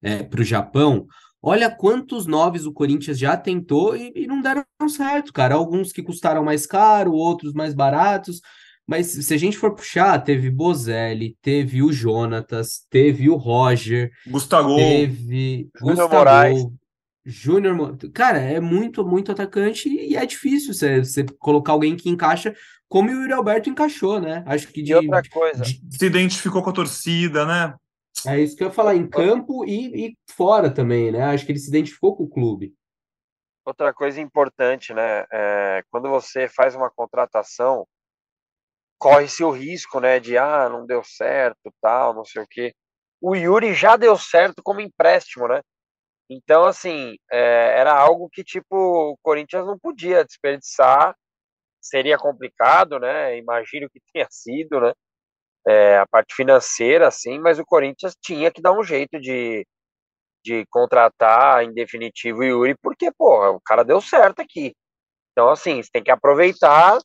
[0.03, 1.07] é, para o Japão,
[1.43, 5.55] olha quantos noves o Corinthians já tentou e, e não deram certo, cara.
[5.55, 8.41] Alguns que custaram mais caro, outros mais baratos.
[8.87, 14.77] Mas se a gente for puxar, teve Bozelli, teve o Jonatas, teve o Roger, Gustavo.
[14.77, 16.63] teve Gustavo, Moraes.
[17.29, 22.55] Júnior, cara, é muito, muito atacante e é difícil você, colocar alguém que encaixa
[22.89, 24.45] como o Yuri Alberto encaixou, né?
[24.47, 27.75] Acho que E de, outra coisa, de- Se identificou com a torcida, né?
[28.25, 31.25] é isso que eu ia falar, em campo e, e fora também, né?
[31.25, 32.73] Acho que ele se identificou com o clube.
[33.65, 35.25] outra coisa importante, né?
[35.33, 37.87] é, quando você faz uma contratação,
[38.99, 40.21] corre-se o risco, né?
[40.21, 42.73] De ah, não deu certo, tal, não sei o quê.
[43.21, 45.61] O Yuri já deu certo como empréstimo, né?
[46.29, 51.15] Então, assim, é, era algo que, tipo, o Corinthians não podia desperdiçar
[51.81, 53.39] seria complicado, né?
[53.39, 54.93] Imagino que tenha sido, né?
[55.69, 59.67] É, a parte financeira, assim, mas o Corinthians tinha que dar um jeito de,
[60.45, 64.75] de contratar em definitivo o Yuri, porque, pô, o cara deu certo aqui.
[65.33, 66.99] Então, assim, você tem que aproveitar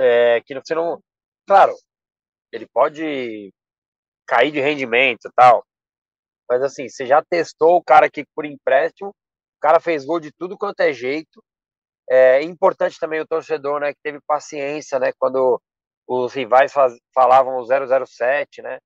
[0.00, 1.00] é, que você não.
[1.46, 1.74] Claro,
[2.52, 3.52] ele pode
[4.26, 5.64] cair de rendimento e tal,
[6.52, 10.30] mas assim, você já testou o cara aqui por empréstimo, o cara fez gol de
[10.30, 11.42] tudo quanto é jeito.
[12.10, 15.58] É importante também o torcedor, né, que teve paciência, né, quando
[16.06, 18.78] os rivais faz, falavam 007, né,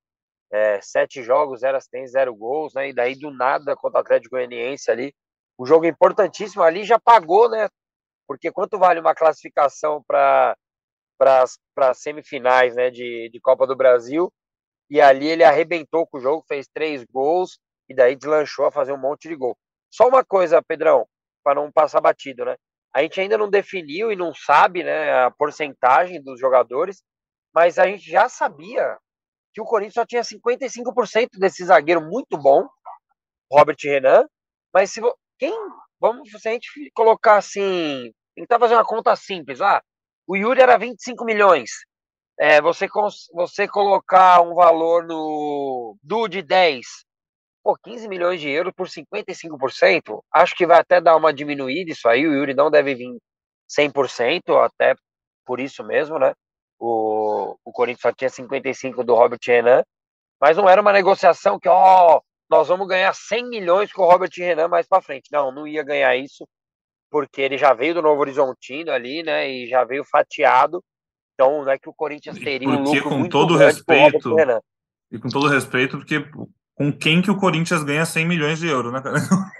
[0.52, 4.36] é, sete jogos, zero assistências, zero gols, né, e daí do nada contra o Atlético
[4.36, 5.12] Goianiense ali,
[5.58, 7.68] um jogo importantíssimo ali já pagou, né,
[8.28, 10.56] porque quanto vale uma classificação para
[11.18, 14.30] para semifinais, né, de, de Copa do Brasil,
[14.90, 18.92] e ali ele arrebentou com o jogo, fez três gols, e daí deslanchou a fazer
[18.92, 19.56] um monte de gol.
[19.90, 21.06] Só uma coisa, Pedrão,
[21.42, 22.56] para não passar batido, né?
[22.94, 27.02] A gente ainda não definiu e não sabe né, a porcentagem dos jogadores,
[27.54, 28.98] mas a gente já sabia
[29.52, 32.66] que o Corinthians só tinha 55% desse zagueiro muito bom,
[33.50, 34.26] Robert Renan,
[34.72, 35.00] mas se
[35.38, 35.52] quem
[36.00, 39.82] vamos se a gente colocar assim, tentar fazer uma conta simples, ah,
[40.26, 41.70] o Yuri era 25 milhões.
[42.38, 42.86] É, você,
[43.32, 46.86] você colocar um valor no do de 10,
[47.62, 52.08] pô, 15 milhões de euros por 55%, acho que vai até dar uma diminuída isso
[52.08, 53.18] aí, o Yuri não deve vir
[53.68, 54.94] 100%, até
[55.44, 56.34] por isso mesmo, né?
[56.78, 59.82] O, o Corinthians só tinha 55 do Robert Renan,
[60.40, 62.20] mas não era uma negociação que, ó,
[62.50, 65.30] nós vamos ganhar 100 milhões com o Robert Renan mais para frente.
[65.32, 66.46] Não, não ia ganhar isso,
[67.10, 70.82] porque ele já veio do Novo Horizontino ali, né, e já veio fatiado,
[71.36, 74.34] então não é que o Corinthians teria um lucro com muito todo respeito,
[75.12, 76.26] E com todo respeito, porque
[76.74, 79.18] com quem que o Corinthians ganha 100 milhões de euros, né, cara?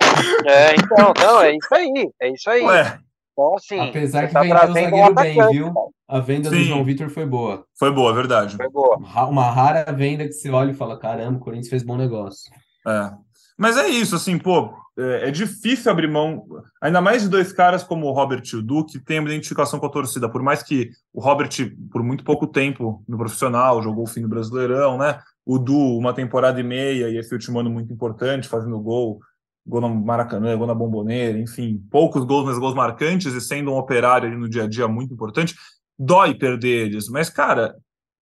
[0.47, 2.63] É, então, não, é isso aí, é isso aí.
[2.63, 2.99] Ué.
[3.33, 5.75] Então, assim, Apesar que tá vendeu o zagueiro bem, viu?
[6.09, 6.57] A venda Sim.
[6.57, 7.67] do João Vitor foi boa.
[7.79, 8.57] Foi boa, verdade.
[8.57, 8.97] Foi boa.
[8.97, 12.51] Uma rara venda que você olha e fala, caramba, o Corinthians fez bom negócio.
[12.87, 13.11] É.
[13.59, 16.47] Mas é isso, assim, pô, é, é difícil abrir mão,
[16.81, 19.87] ainda mais de dois caras como o Robert e o Duque, tem uma identificação com
[19.87, 21.51] a torcida, por mais que o Robert,
[21.91, 25.21] por muito pouco tempo no profissional, jogou o fim do Brasileirão, né?
[25.45, 29.21] O Du, uma temporada e meia, e esse último ano muito importante, fazendo gol,
[29.67, 33.77] gol no Maracanã, gol na Bomboneira, enfim, poucos gols, mas gols marcantes, e sendo um
[33.77, 35.55] operário ali no dia a dia muito importante,
[35.99, 37.75] dói perder eles, mas, cara,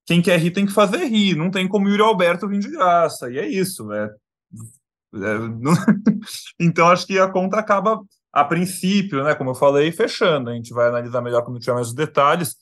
[0.06, 2.70] quem quer rir tem que fazer rir, não tem como o Yuri Alberto vir de
[2.70, 4.10] graça, e é isso, é.
[6.58, 8.00] então, acho que a conta acaba,
[8.32, 10.50] a princípio, né, como eu falei, fechando.
[10.50, 12.56] A gente vai analisar melhor quando tiver mais os detalhes.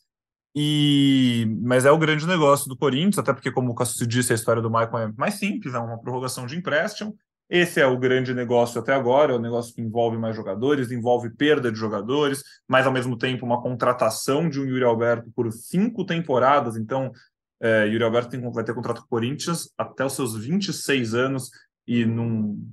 [0.54, 1.46] E...
[1.62, 4.60] Mas é o grande negócio do Corinthians, até porque, como o Cássio disse, a história
[4.60, 7.16] do Michael é mais simples, é uma prorrogação de empréstimo.
[7.48, 11.28] Esse é o grande negócio até agora, é o negócio que envolve mais jogadores, envolve
[11.28, 16.04] perda de jogadores, mas ao mesmo tempo uma contratação de um Yuri Alberto por cinco
[16.06, 16.76] temporadas.
[16.76, 17.12] Então,
[17.60, 21.50] é, Yuri Alberto tem, vai ter contrato com o Corinthians até os seus 26 anos
[21.86, 22.68] e num,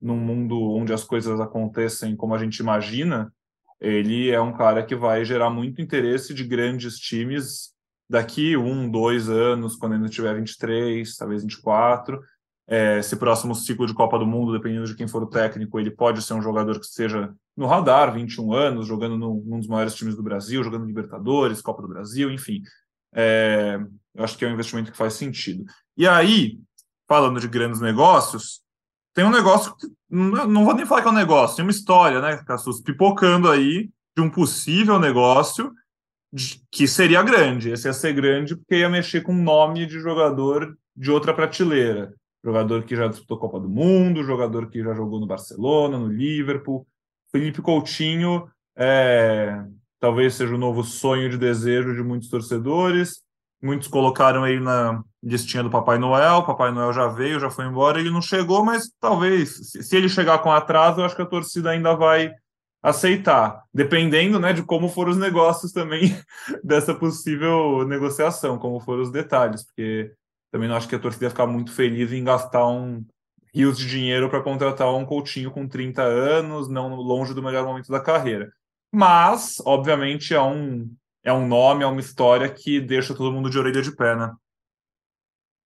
[0.00, 3.32] num mundo onde as coisas acontecem como a gente imagina,
[3.80, 7.74] ele é um cara que vai gerar muito interesse de grandes times
[8.08, 12.20] daqui um, dois anos, quando ele tiver 23, talvez 24.
[12.66, 15.90] É, esse próximo ciclo de Copa do Mundo, dependendo de quem for o técnico, ele
[15.90, 19.94] pode ser um jogador que esteja no radar, 21 anos, jogando no, num dos maiores
[19.94, 22.62] times do Brasil, jogando Libertadores, Copa do Brasil, enfim.
[23.14, 23.78] É,
[24.14, 25.64] eu acho que é um investimento que faz sentido.
[25.96, 26.58] E aí,
[27.08, 28.62] falando de grandes negócios,
[29.14, 32.20] tem um negócio que não vou nem falar que é um negócio, tem uma história,
[32.20, 35.72] né, Cassus, pipocando aí de um possível negócio
[36.32, 37.70] de, que seria grande.
[37.70, 42.12] Esse ia ser grande porque ia mexer com nome de jogador de outra prateleira.
[42.44, 46.86] Jogador que já disputou Copa do Mundo, jogador que já jogou no Barcelona, no Liverpool.
[47.32, 49.64] Felipe Coutinho é,
[49.98, 53.23] talvez seja o novo sonho de desejo de muitos torcedores.
[53.64, 56.42] Muitos colocaram ele na listinha do Papai Noel.
[56.42, 57.98] Papai Noel já veio, já foi embora.
[57.98, 61.70] Ele não chegou, mas talvez, se ele chegar com atraso, eu acho que a torcida
[61.70, 62.30] ainda vai
[62.82, 66.14] aceitar, dependendo né, de como foram os negócios também
[66.62, 70.12] dessa possível negociação, como foram os detalhes, porque
[70.52, 73.02] também não acho que a torcida ia ficar muito feliz em gastar um
[73.54, 77.90] rios de dinheiro para contratar um Coutinho com 30 anos, não longe do melhor momento
[77.90, 78.52] da carreira.
[78.92, 80.86] Mas, obviamente, é um
[81.24, 84.32] é um nome, é uma história que deixa todo mundo de orelha de pé, né?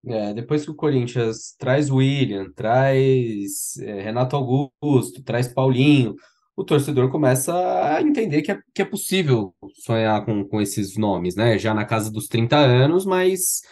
[0.06, 6.14] É, depois que o Corinthians traz William, traz é, Renato Augusto, traz Paulinho,
[6.56, 7.52] o torcedor começa
[7.96, 11.58] a entender que é, que é possível sonhar com, com esses nomes, né?
[11.58, 13.62] Já na casa dos 30 anos, mas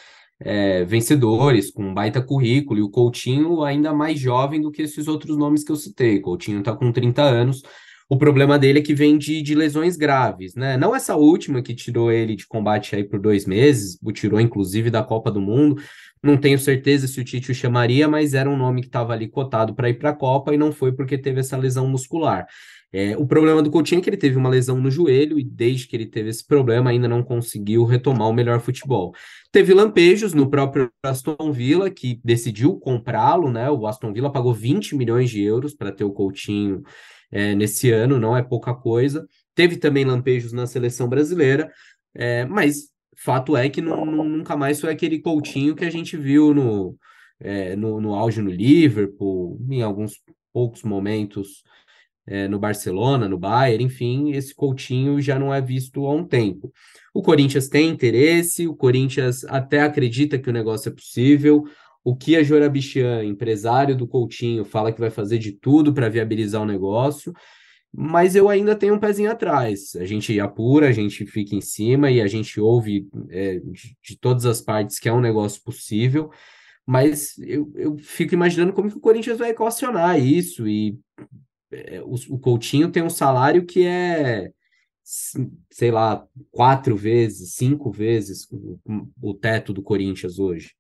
[0.41, 5.37] é, vencedores, com baita currículo, e o Coutinho ainda mais jovem do que esses outros
[5.37, 6.21] nomes que eu citei.
[6.21, 7.63] Coutinho está com 30 anos,
[8.09, 10.77] O problema dele é que vem de, de lesões graves, né?
[10.77, 14.91] Não essa última que tirou ele de combate aí por dois meses, o tirou inclusive
[14.91, 15.83] da Copa do Mundo.
[16.23, 19.29] Não tenho certeza se o Tite o chamaria, mas era um nome que estava ali
[19.29, 22.47] cotado para ir para a Copa e não foi porque teve essa lesão muscular.
[22.93, 25.87] É, o problema do Coutinho é que ele teve uma lesão no joelho e desde
[25.89, 29.13] que ele teve esse problema ainda não conseguiu retomar o melhor futebol.
[29.51, 33.69] Teve lampejos no próprio Aston Villa, que decidiu comprá-lo, né?
[33.69, 36.83] O Aston Villa pagou 20 milhões de euros para ter o Coutinho
[37.31, 39.27] é, nesse ano, não é pouca coisa.
[39.55, 41.71] Teve também lampejos na seleção brasileira,
[42.15, 46.97] é, mas fato é que nunca mais foi aquele Coutinho que a gente viu no,
[47.41, 50.21] é, no, no auge no Liverpool, em alguns
[50.53, 51.63] poucos momentos
[52.27, 56.73] é, no Barcelona, no Bayern, enfim, esse Coutinho já não é visto há um tempo.
[57.15, 61.65] O Corinthians tem interesse, o Corinthians até acredita que o negócio é possível.
[62.07, 66.65] O Kia Jorabichian, empresário do Coutinho, fala que vai fazer de tudo para viabilizar o
[66.65, 67.33] negócio,
[67.93, 69.97] mas eu ainda tenho um pezinho atrás.
[69.97, 74.17] A gente apura, a gente fica em cima e a gente ouve é, de, de
[74.21, 76.31] todas as partes que é um negócio possível,
[76.87, 80.97] mas eu, eu fico imaginando como que o Corinthians vai equacionar isso e
[81.73, 84.53] é, o, o Coutinho tem um salário que é,
[85.73, 88.79] sei lá, quatro vezes, cinco vezes o,
[89.21, 90.71] o teto do Corinthians hoje.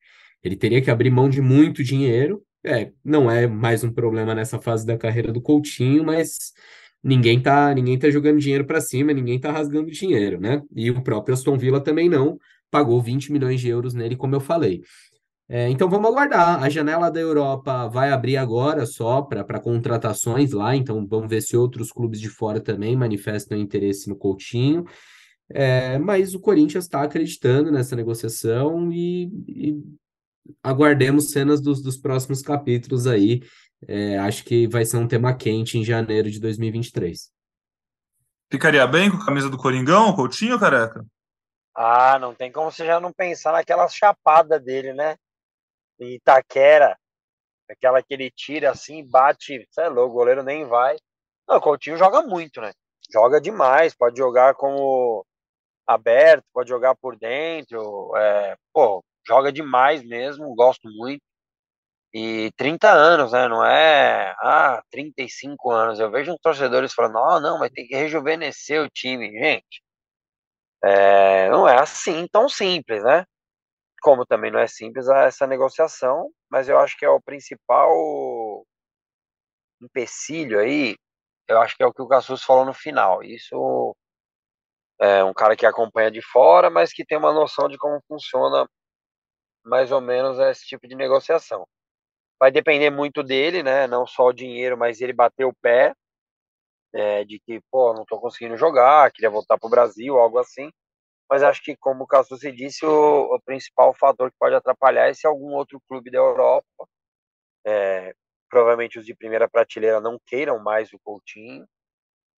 [0.46, 2.42] Ele teria que abrir mão de muito dinheiro.
[2.64, 6.52] É, não é mais um problema nessa fase da carreira do Coutinho, mas
[7.02, 10.62] ninguém tá, ninguém tá jogando dinheiro para cima, ninguém tá rasgando dinheiro, né?
[10.74, 12.38] E o próprio Aston Villa também não
[12.70, 14.82] pagou 20 milhões de euros nele, como eu falei.
[15.48, 16.62] É, então vamos aguardar.
[16.62, 21.56] A janela da Europa vai abrir agora só para contratações lá, então vamos ver se
[21.56, 24.84] outros clubes de fora também manifestam interesse no Coutinho.
[25.48, 29.76] É, mas o Corinthians está acreditando nessa negociação e, e
[30.62, 33.42] aguardemos cenas dos, dos próximos capítulos aí.
[33.86, 37.30] É, acho que vai ser um tema quente em janeiro de 2023.
[38.50, 41.04] Ficaria bem com a camisa do Coringão, Coutinho, careca?
[41.74, 45.16] Ah, não tem como você já não pensar naquela chapada dele, né?
[45.98, 46.98] em Itaquera,
[47.68, 50.96] aquela que ele tira assim, bate, sei lá, o goleiro nem vai.
[51.48, 52.72] Não, o Coutinho joga muito, né?
[53.10, 55.24] Joga demais, pode jogar como
[55.86, 61.22] aberto, pode jogar por dentro, é, pô, joga demais mesmo, gosto muito.
[62.14, 63.48] E 30 anos, né?
[63.48, 66.00] Não é, ah, 35 anos.
[66.00, 69.30] Eu vejo uns torcedores falando, oh, não, vai ter que rejuvenescer o time.
[69.32, 69.82] Gente,
[70.84, 73.24] é, não é assim tão simples, né?
[74.06, 78.64] como também não é simples essa negociação, mas eu acho que é o principal
[79.82, 80.96] empecilho aí,
[81.48, 83.22] eu acho que é o que o Cassus falou no final.
[83.24, 83.96] Isso
[85.00, 88.68] é um cara que acompanha de fora, mas que tem uma noção de como funciona
[89.66, 91.66] mais ou menos esse tipo de negociação.
[92.40, 93.86] Vai depender muito dele, né?
[93.86, 95.94] Não só o dinheiro, mas ele bater o pé
[96.94, 100.70] é, de que, pô, não tô conseguindo jogar, queria voltar pro Brasil, algo assim
[101.28, 105.14] mas acho que, como o Cassucci disse, o, o, principal fator que pode atrapalhar é
[105.14, 106.88] se algum outro clube da Europa,
[107.66, 108.14] é,
[108.48, 111.66] provavelmente os de primeira prateleira não queiram mais o Coutinho,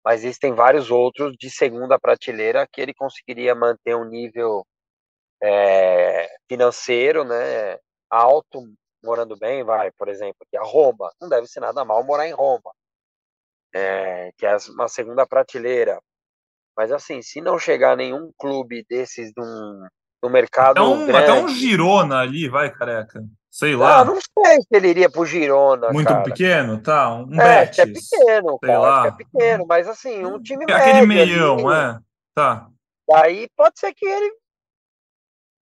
[0.04, 4.64] mas existem vários outros de segunda prateleira que ele conseguiria manter um nível
[5.42, 7.79] é, financeiro né,
[8.11, 8.62] alto,
[9.03, 12.33] morando bem, vai, por exemplo, aqui a Roma, não deve ser nada mal morar em
[12.33, 12.72] Roma,
[13.75, 16.01] é, que é uma segunda prateleira,
[16.77, 19.88] mas assim, se não chegar nenhum clube desses no,
[20.22, 20.79] no mercado.
[20.79, 23.25] Até um, grande, até um Girona ali, vai, careca.
[23.51, 24.01] Sei lá.
[24.01, 25.90] Ah, não sei se ele iria pro Girona.
[25.90, 26.22] Muito cara.
[26.22, 26.83] pequeno?
[26.83, 27.79] Tá, um é, Betis.
[27.79, 29.07] É pequeno, sei cara, lá.
[29.07, 31.99] é pequeno, mas assim, um time é Aquele meião, é.
[32.35, 32.68] Tá.
[33.09, 34.31] Daí pode ser que ele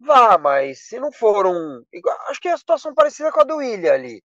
[0.04, 1.84] vá, mas se não for um.
[2.28, 4.22] Acho que é a situação parecida com a do William ali.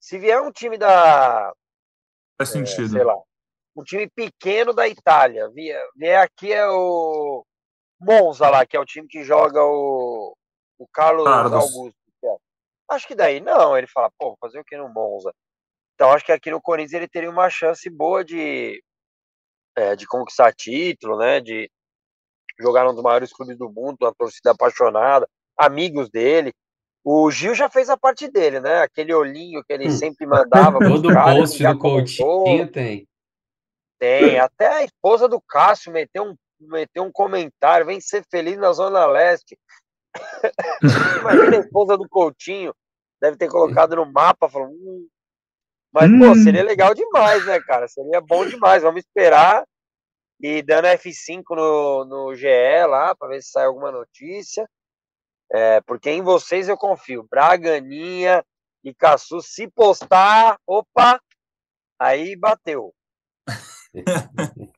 [0.00, 1.52] Se vier um time da.
[2.38, 2.88] Faz é, sentido.
[2.88, 3.16] Sei lá
[3.76, 5.50] um time pequeno da Itália.
[5.50, 7.44] Vier aqui é o
[8.00, 10.34] Monza lá, que é o time que joga o,
[10.78, 11.52] o Carlos, Carlos.
[11.52, 11.96] Augusto.
[12.24, 12.36] É.
[12.90, 15.32] Acho que daí não, ele fala, pô, fazer o que no Monza?
[15.94, 18.82] Então acho que aqui no Corinthians ele teria uma chance boa de,
[19.76, 21.40] é, de conquistar título, né?
[21.40, 21.70] De
[22.58, 26.52] jogar num dos maiores clubes do mundo, uma torcida apaixonada, amigos dele.
[27.04, 28.80] O Gil já fez a parte dele, né?
[28.80, 29.92] Aquele olhinho que ele hum.
[29.92, 30.78] sempre mandava.
[30.80, 33.08] Todo post do Coutinho tem.
[33.98, 34.38] Tem.
[34.38, 39.06] Até a esposa do Cássio meteu um, meteu um comentário: vem ser feliz na Zona
[39.06, 39.56] Leste.
[41.20, 42.74] Imagina a esposa do Coutinho.
[43.20, 44.68] Deve ter colocado no mapa, falou.
[44.68, 45.06] Hum.
[45.92, 46.18] Mas, hum.
[46.18, 47.86] pô, seria legal demais, né, cara?
[47.88, 48.82] Seria bom demais.
[48.82, 49.64] Vamos esperar.
[50.40, 52.46] E dando F5 no, no GE
[52.88, 54.68] lá, para ver se sai alguma notícia.
[55.52, 57.26] É, porque em vocês eu confio.
[57.30, 58.44] Braganinha
[58.84, 61.20] e Caçu, se postar, opa,
[61.98, 62.92] aí bateu.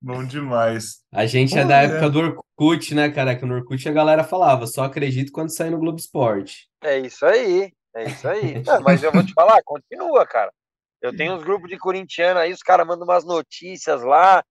[0.00, 1.02] Bom demais.
[1.10, 3.34] A gente é da época do Orkut, né, cara?
[3.34, 6.68] Que no Orkut a galera falava, só acredito quando sair no Globo Esporte.
[6.82, 8.62] É isso aí, é isso aí.
[8.66, 10.52] Não, mas eu vou te falar, continua, cara.
[11.00, 14.44] Eu tenho uns grupos de corintiano aí, os caras mandam umas notícias lá,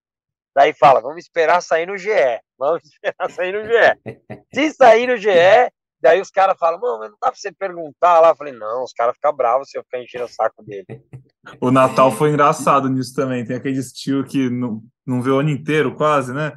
[0.56, 2.10] daí fala, vamos esperar sair no GE.
[2.58, 4.43] Vamos esperar sair no GE.
[4.54, 8.20] Se sair no GE, daí os caras falam, mano, mas não dá pra você perguntar
[8.20, 8.30] lá.
[8.30, 10.86] Eu falei, não, os caras ficam bravos se eu ficar enchendo o saco dele.
[11.60, 13.45] O Natal foi engraçado nisso também.
[13.45, 16.54] Tem aquele tio que não, não vê o ano inteiro, quase, né?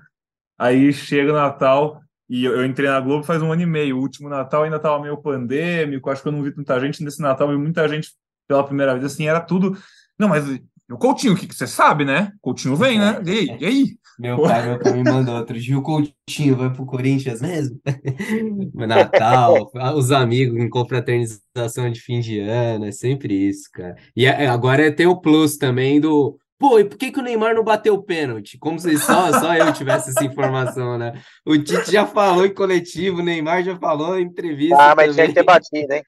[0.58, 3.96] Aí chega o Natal e eu, eu, entrei na Globo faz um ano e meio.
[3.96, 7.20] O último Natal ainda estava meio pandêmico, acho que eu não vi tanta gente nesse
[7.20, 8.10] Natal, vi muita gente
[8.48, 9.76] pela primeira vez, assim, era tudo.
[10.18, 10.44] Não, mas
[10.90, 12.32] o Coutinho, o que, você sabe, né?
[12.40, 13.20] Coutinho vem, né?
[13.24, 13.56] E aí?
[13.60, 13.86] E aí?
[14.18, 17.78] Meu pai, meu pai me mandou outro dia, o Coutinho vai pro Corinthians mesmo?
[18.74, 23.94] Natal, os amigos em confraternização de fim de ano, é sempre isso, cara.
[24.16, 27.54] E é, agora tem o plus também do Pô, e por que, que o Neymar
[27.54, 28.56] não bateu o pênalti?
[28.56, 31.12] Como se só, só eu tivesse essa informação, né?
[31.44, 34.76] O Tite já falou em coletivo, o Neymar já falou em entrevista.
[34.76, 35.14] Ah, mas também.
[35.14, 36.02] tinha que ter batido, hein?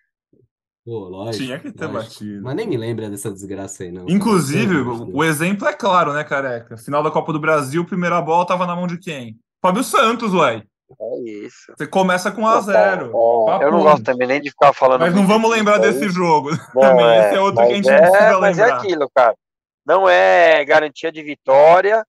[0.89, 1.45] Pô, lógico.
[1.45, 2.03] Tinha que ter lógico.
[2.03, 2.43] batido.
[2.43, 4.09] Mas nem me lembra dessa desgraça aí, não.
[4.09, 6.76] Inclusive, o, o exemplo é claro, né, careca?
[6.76, 9.36] Final da Copa do Brasil, primeira bola tava na mão de quem?
[9.61, 10.62] Fábio Santos, uai.
[10.99, 11.74] É isso.
[11.76, 13.11] Você começa com 1x0.
[13.61, 15.01] É, eu não gosto também nem de ficar falando.
[15.01, 16.51] Mas não vamos lembrar desse jogo.
[16.51, 17.05] Não, também.
[17.05, 18.41] É, Esse é outro que a gente é, não precisa mas é lembrar.
[18.41, 19.34] Mas é aquilo, cara
[19.89, 22.07] não é garantia de vitória,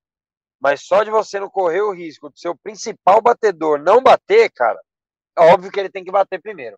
[0.60, 4.78] mas só de você não correr o risco do seu principal batedor não bater, cara,
[5.38, 6.78] é óbvio que ele tem que bater primeiro.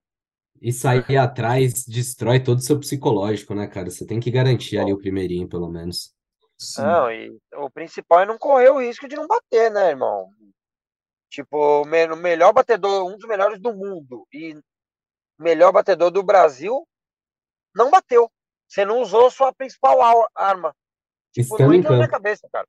[0.59, 3.89] E sair atrás destrói todo o seu psicológico, né, cara?
[3.89, 6.13] Você tem que garantir ali o primeirinho, pelo menos.
[6.57, 6.81] Sim.
[6.83, 10.29] Não, e o principal é não correr o risco de não bater, né, irmão?
[11.29, 14.55] Tipo, o melhor batedor, um dos melhores do mundo e
[15.39, 16.87] melhor batedor do Brasil
[17.73, 18.29] não bateu.
[18.67, 19.97] Você não usou sua principal
[20.35, 20.75] arma.
[21.33, 22.67] Tipo, não entra na minha cabeça, cara.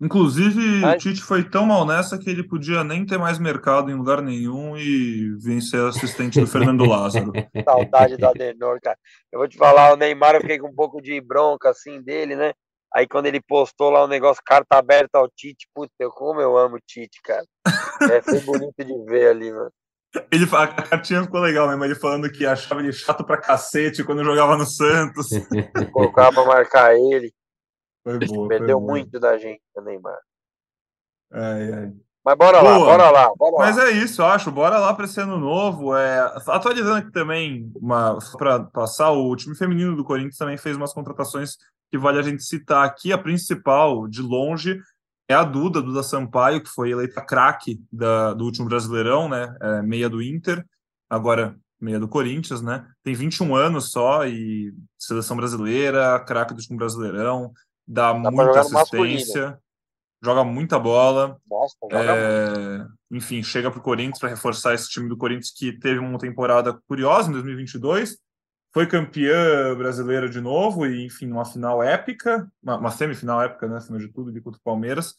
[0.00, 0.94] Inclusive, Mas...
[0.94, 4.22] o Tite foi tão mal nessa que ele podia nem ter mais mercado em lugar
[4.22, 7.30] nenhum e vencer assistente do Fernando Lázaro.
[7.64, 8.96] Saudade do Adenor, cara.
[9.30, 12.34] Eu vou te falar, o Neymar eu fiquei com um pouco de bronca assim dele,
[12.34, 12.52] né?
[12.94, 16.40] Aí quando ele postou lá o um negócio, carta aberta ao Tite, puta, eu, como
[16.40, 17.44] eu amo o Tite, cara.
[18.10, 19.70] É, foi bonito de ver ali, mano.
[20.32, 24.24] Ele, a cartinha ficou legal mesmo, ele falando que achava ele chato pra cacete quando
[24.24, 25.28] jogava no Santos.
[25.92, 27.32] Colocava pra marcar ele.
[28.02, 29.20] Foi boa, Perdeu foi muito boa.
[29.20, 30.18] da gente, Neymar.
[31.32, 31.92] Ai, ai.
[32.24, 32.72] Mas bora boa.
[32.72, 33.88] lá, bora lá, bora Mas lá.
[33.88, 34.50] é isso, eu acho.
[34.50, 35.96] Bora lá para esse ano novo.
[35.96, 37.72] É, atualizando aqui também,
[38.36, 41.56] para passar, o time feminino do Corinthians também fez umas contratações
[41.90, 43.12] que vale a gente citar aqui.
[43.12, 44.78] A principal, de longe,
[45.28, 49.56] é a Duda, Duda Sampaio, que foi eleita craque do último Brasileirão, né?
[49.60, 50.62] É, meia do Inter,
[51.08, 52.86] agora meia do Corinthians, né?
[53.02, 57.52] Tem 21 anos só e seleção brasileira, craque do último Brasileirão,
[57.92, 59.58] dá, dá muita assistência,
[60.22, 61.36] joga muita bola.
[61.48, 65.72] Nossa, joga é, enfim, chega para o Corinthians para reforçar esse time do Corinthians que
[65.72, 68.18] teve uma temporada curiosa em 2022
[68.72, 73.76] foi campeã brasileira de novo e, enfim, uma final épica, uma, uma semifinal épica, né,
[73.76, 75.14] acima de tudo, de contra o Palmeiras,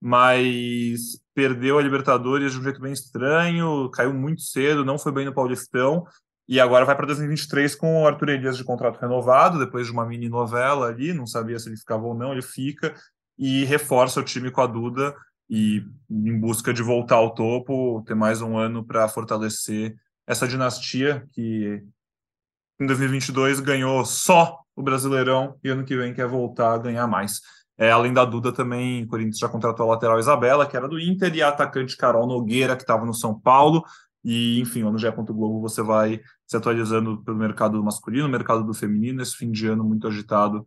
[0.00, 5.24] mas perdeu a Libertadores de um jeito bem estranho, caiu muito cedo, não foi bem
[5.26, 6.06] no Paulistão,
[6.48, 10.04] e agora vai para 2023 com o Arthur Elias de contrato renovado, depois de uma
[10.04, 12.94] mini novela ali, não sabia se ele ficava ou não, ele fica,
[13.38, 15.14] e reforça o time com a Duda,
[15.48, 19.94] e em busca de voltar ao topo, ter mais um ano para fortalecer
[20.26, 21.82] essa dinastia que
[22.80, 27.40] em 2022 ganhou só o Brasileirão e ano que vem quer voltar a ganhar mais.
[27.76, 30.98] É, além da Duda também, o Corinthians já contratou a lateral Isabela, que era do
[30.98, 33.84] Inter, e a atacante Carol Nogueira, que estava no São Paulo.
[34.24, 35.10] E, enfim, lá no GE.
[35.10, 39.84] Globo você vai se atualizando pelo mercado masculino, mercado do feminino, esse fim de ano
[39.84, 40.66] muito agitado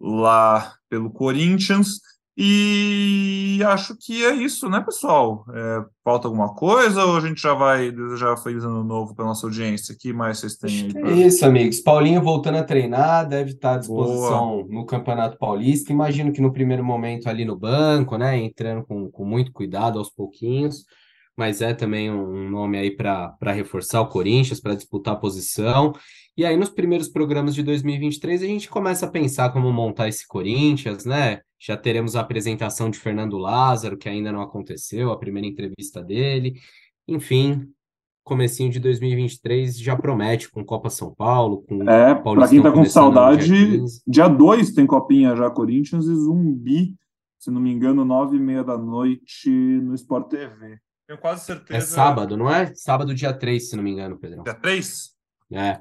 [0.00, 2.00] lá pelo Corinthians.
[2.40, 5.44] E acho que é isso, né, pessoal?
[5.52, 9.44] É, falta alguma coisa ou a gente já vai desejar feliz ano novo para nossa
[9.44, 9.92] audiência?
[9.92, 10.92] O que mais vocês têm aí?
[10.92, 11.10] Pra...
[11.10, 11.80] É isso, amigos.
[11.80, 14.66] Paulinho voltando a treinar, deve estar à disposição Boa.
[14.68, 15.92] no Campeonato Paulista.
[15.92, 20.08] Imagino que no primeiro momento ali no banco, né, entrando com, com muito cuidado aos
[20.08, 20.84] pouquinhos,
[21.38, 25.92] mas é também um nome aí para reforçar o Corinthians, para disputar a posição.
[26.36, 30.26] E aí, nos primeiros programas de 2023, a gente começa a pensar como montar esse
[30.26, 31.40] Corinthians, né?
[31.56, 36.54] Já teremos a apresentação de Fernando Lázaro, que ainda não aconteceu, a primeira entrevista dele.
[37.06, 37.68] Enfim,
[38.24, 42.84] comecinho de 2023 já promete com Copa São Paulo, com É, para quem tá com
[42.84, 46.96] saudade, dia 2 tem copinha já Corinthians e Zumbi,
[47.38, 50.80] se não me engano, nove e meia da noite no Sport TV.
[51.08, 51.78] Tenho quase certeza.
[51.78, 52.74] É sábado, não é?
[52.74, 54.42] Sábado dia 3, se não me engano, Pedro.
[54.42, 55.16] Dia 3?
[55.52, 55.80] É.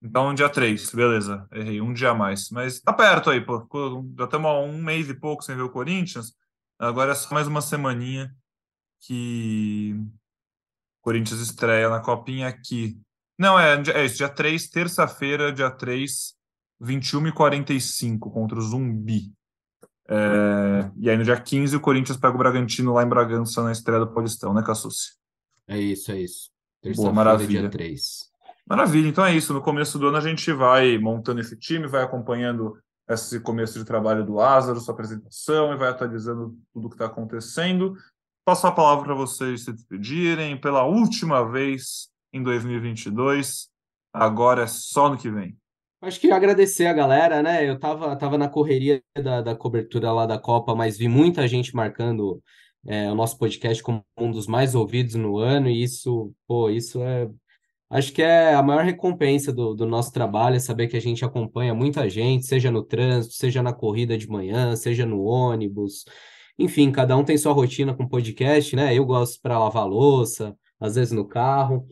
[0.00, 1.48] Então, dia 3, beleza.
[1.52, 2.48] Errei um dia a mais.
[2.50, 3.66] Mas tá perto aí, pô.
[4.16, 6.32] Já estamos há um mês e pouco sem ver o Corinthians.
[6.78, 8.32] Agora é só mais uma semaninha
[9.00, 9.96] que
[11.00, 13.00] o Corinthians estreia na Copinha aqui.
[13.36, 16.36] Não, é, é isso, dia 3, terça-feira, dia 3,
[16.80, 19.32] 21h45 contra o Zumbi.
[20.10, 23.72] É, e aí no dia 15 o Corinthians pega o Bragantino lá em Bragança na
[23.72, 25.18] estreia do Paulistão, né, Cassucci?
[25.66, 26.50] É isso, é isso.
[26.96, 27.60] Boa, maravilha.
[27.60, 28.28] dia 3.
[28.66, 29.52] Maravilha, então é isso.
[29.52, 32.78] No começo do ano a gente vai montando esse time, vai acompanhando
[33.08, 37.06] esse começo de trabalho do Lázaro, sua apresentação, e vai atualizando tudo o que está
[37.06, 37.96] acontecendo.
[38.44, 43.68] Passo a palavra para vocês se despedirem pela última vez em 2022.
[44.12, 45.56] Agora é só no que vem.
[46.00, 47.68] Acho que agradecer a galera, né?
[47.68, 51.74] Eu tava, tava na correria da, da cobertura lá da Copa, mas vi muita gente
[51.74, 52.40] marcando
[52.86, 57.02] é, o nosso podcast como um dos mais ouvidos no ano, e isso, pô, isso
[57.02, 57.28] é
[57.90, 61.24] Acho que é a maior recompensa do, do nosso trabalho é saber que a gente
[61.24, 66.04] acompanha muita gente, seja no trânsito, seja na corrida de manhã, seja no ônibus.
[66.58, 68.94] Enfim, cada um tem sua rotina com podcast, né?
[68.94, 71.86] Eu gosto para lavar louça, às vezes no carro.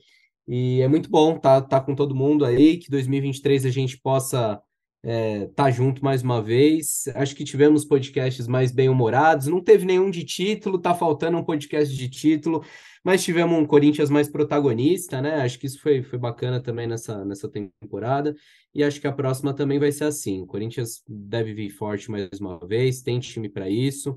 [0.48, 3.98] E é muito bom estar tá, tá com todo mundo aí, que 2023 a gente
[3.98, 4.60] possa
[5.02, 7.04] é, tá junto mais uma vez.
[7.14, 9.46] Acho que tivemos podcasts mais bem-humorados.
[9.46, 12.64] Não teve nenhum de título, tá faltando um podcast de título,
[13.04, 15.42] mas tivemos um Corinthians mais protagonista, né?
[15.42, 18.34] Acho que isso foi, foi bacana também nessa, nessa temporada.
[18.74, 20.42] E acho que a próxima também vai ser assim.
[20.42, 24.14] O Corinthians deve vir forte mais uma vez, tem time para isso.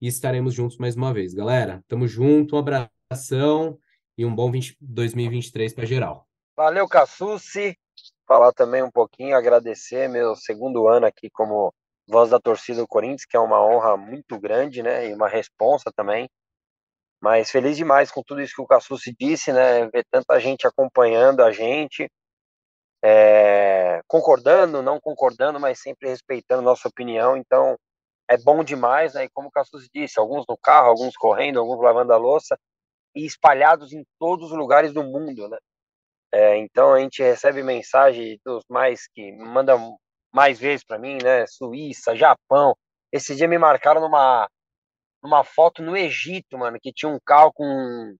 [0.00, 1.34] E estaremos juntos mais uma vez.
[1.34, 3.78] Galera, tamo junto, um abração
[4.16, 6.26] e um bom 20, 2023 para geral.
[6.56, 7.76] Valeu, Cassucci
[8.26, 11.72] falar também um pouquinho, agradecer meu segundo ano aqui como
[12.08, 15.90] voz da torcida do Corinthians, que é uma honra muito grande, né, e uma responsa
[15.94, 16.28] também.
[17.20, 21.42] Mas feliz demais com tudo isso que o Cassucci disse, né, ver tanta gente acompanhando
[21.42, 22.10] a gente,
[23.04, 27.36] é, concordando, não concordando, mas sempre respeitando nossa opinião.
[27.36, 27.76] Então,
[28.28, 29.24] é bom demais, né?
[29.24, 32.58] E como o Cassucci disse, alguns no carro, alguns correndo, alguns lavando a louça,
[33.14, 35.58] e espalhados em todos os lugares do mundo, né?
[36.32, 39.98] É, então a gente recebe mensagem dos mais que mandam
[40.32, 41.46] mais vezes para mim, né?
[41.46, 42.74] Suíça, Japão.
[43.12, 44.48] Esse dia me marcaram numa
[45.22, 48.16] numa foto no Egito, mano, que tinha um carro com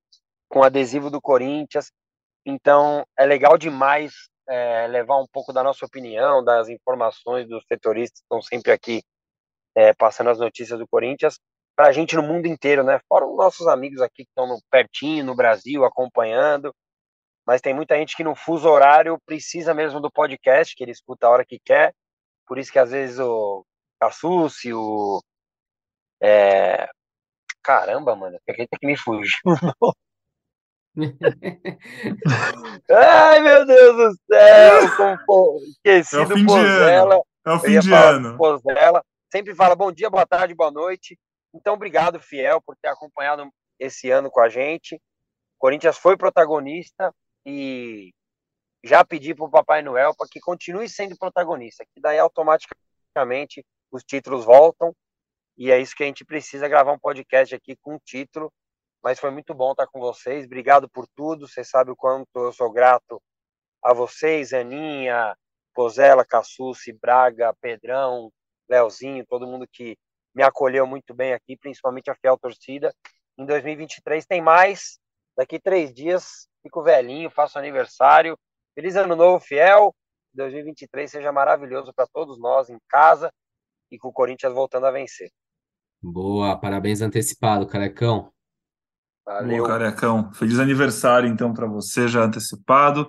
[0.49, 1.91] com adesivo do Corinthians.
[2.47, 4.13] Então é legal demais
[4.49, 9.03] é, levar um pouco da nossa opinião, das informações dos setoristas que estão sempre aqui
[9.75, 11.39] é, passando as notícias do Corinthians
[11.77, 13.01] para a gente no mundo inteiro, né?
[13.09, 16.73] Fora os nossos amigos aqui que estão no, pertinho no Brasil acompanhando
[17.47, 21.27] mas tem muita gente que no fuso horário precisa mesmo do podcast, que ele escuta
[21.27, 21.93] a hora que quer.
[22.47, 23.65] Por isso que às vezes o
[24.01, 25.21] Cassucci, o.
[26.23, 26.89] É...
[27.63, 29.37] Caramba, mano, acredita que me fugiu.
[32.91, 34.97] Ai, meu Deus do céu!
[35.27, 35.59] Como...
[35.85, 37.21] Esqueci é do Pozella.
[37.45, 38.37] É o fim de ano.
[38.37, 39.03] Pozella.
[39.33, 41.19] Sempre fala bom dia, boa tarde, boa noite.
[41.55, 43.49] Então, obrigado, Fiel, por ter acompanhado
[43.79, 45.01] esse ano com a gente.
[45.59, 48.13] Corinthians foi protagonista e
[48.85, 54.03] já pedi para o Papai Noel para que continue sendo protagonista, que daí automaticamente os
[54.03, 54.93] títulos voltam
[55.57, 58.53] e é isso que a gente precisa gravar um podcast aqui com título.
[59.03, 60.45] Mas foi muito bom estar com vocês.
[60.45, 61.47] Obrigado por tudo.
[61.47, 63.21] Você sabe o quanto eu sou grato
[63.83, 65.37] a vocês, Aninha,
[65.75, 68.33] Pozela, Cassucci, Braga, Pedrão,
[68.69, 69.97] Leozinho, todo mundo que
[70.35, 72.95] me acolheu muito bem aqui, principalmente a fiel torcida.
[73.39, 74.99] Em 2023 tem mais.
[75.37, 78.39] Daqui três dias fico velhinho, faço aniversário.
[78.75, 79.95] Feliz ano novo, fiel.
[80.35, 83.31] 2023 seja maravilhoso para todos nós em casa
[83.91, 85.31] e com o Corinthians voltando a vencer.
[86.03, 88.33] Boa, parabéns antecipado, Carecão.
[89.25, 89.59] Valeu.
[89.59, 90.33] Boa, Carecão.
[90.33, 93.09] Feliz aniversário, então, para você, já antecipado.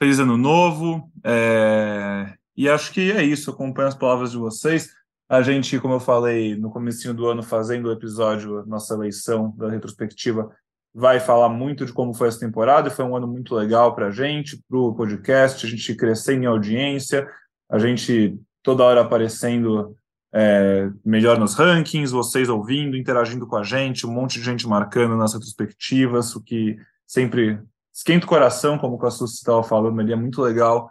[0.00, 1.10] Feliz ano novo.
[1.24, 2.34] É...
[2.56, 3.50] E acho que é isso.
[3.50, 4.90] Acompanho as palavras de vocês.
[5.32, 9.70] A gente, como eu falei no começo do ano, fazendo o episódio, nossa eleição da
[9.70, 10.54] retrospectiva,
[10.92, 12.90] vai falar muito de como foi essa temporada.
[12.90, 16.46] Foi um ano muito legal para a gente, para o podcast, a gente crescendo em
[16.46, 17.26] audiência,
[17.70, 19.96] a gente toda hora aparecendo
[20.34, 25.16] é, melhor nos rankings, vocês ouvindo, interagindo com a gente, um monte de gente marcando
[25.16, 26.76] nas retrospectivas, o que
[27.06, 27.58] sempre
[27.90, 30.90] esquenta o coração, como o Cassus estava falando ali, é muito legal.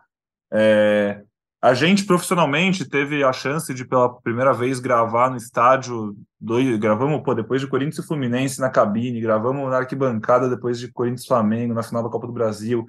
[0.51, 1.21] É,
[1.61, 6.17] a gente, profissionalmente, teve a chance de, pela primeira vez, gravar no estádio.
[6.39, 10.91] Dois, gravamos pô, depois de Corinthians e Fluminense na cabine, gravamos na arquibancada depois de
[10.91, 12.83] Corinthians e Flamengo, na final da Copa do Brasil.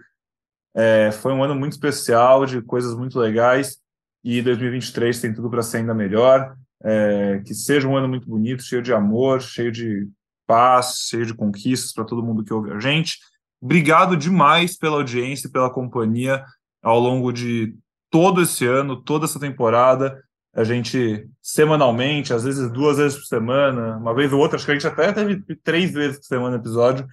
[0.74, 3.76] É, foi um ano muito especial, de coisas muito legais.
[4.24, 6.56] E 2023 tem tudo para ser ainda melhor.
[6.82, 10.08] É, que seja um ano muito bonito, cheio de amor, cheio de
[10.46, 13.18] paz, cheio de conquistas para todo mundo que ouve a gente.
[13.60, 16.42] Obrigado demais pela audiência e pela companhia.
[16.82, 17.76] ao longo de
[18.12, 20.22] todo esse ano, toda essa temporada.
[20.54, 24.70] A gente, semanalmente, às vezes duas vezes por semana, uma vez ou outra, acho que
[24.70, 27.06] a gente até teve três vezes por semana episódio,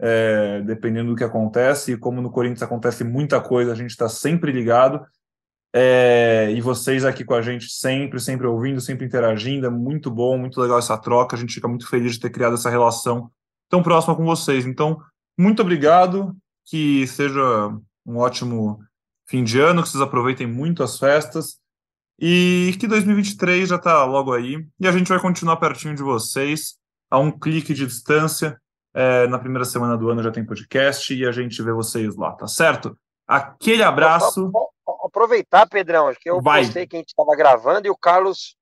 [0.00, 1.92] é, dependendo do que acontece.
[1.92, 5.04] E como no Corinthians acontece muita coisa, a gente está sempre ligado.
[5.74, 10.38] É, e vocês aqui com a gente sempre, sempre ouvindo, sempre interagindo, é muito bom,
[10.38, 11.34] muito legal essa troca.
[11.34, 13.28] A gente fica muito feliz de ter criado essa relação
[13.68, 14.66] tão próxima com vocês.
[14.66, 15.00] Então,
[15.36, 16.32] muito obrigado,
[16.64, 17.76] que seja
[18.06, 18.78] um ótimo
[19.26, 21.58] fim de ano, que vocês aproveitem muito as festas
[22.18, 26.76] e que 2023 já está logo aí e a gente vai continuar pertinho de vocês,
[27.10, 28.60] a um clique de distância.
[28.96, 32.32] É, na primeira semana do ano já tem podcast e a gente vê vocês lá,
[32.32, 32.96] tá certo?
[33.26, 34.52] Aquele abraço.
[35.04, 36.62] aproveitar, Pedrão, acho que eu Vai.
[36.62, 38.56] postei que a gente estava gravando e o Carlos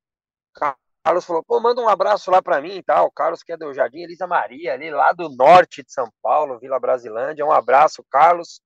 [1.05, 3.07] Carlos falou, pô, manda um abraço lá para mim e tal.
[3.07, 6.61] O Carlos, que é do Jardim Elisa Maria, ali lá do norte de São Paulo,
[6.61, 7.45] Vila Brasilândia.
[7.45, 8.61] Um abraço, Carlos.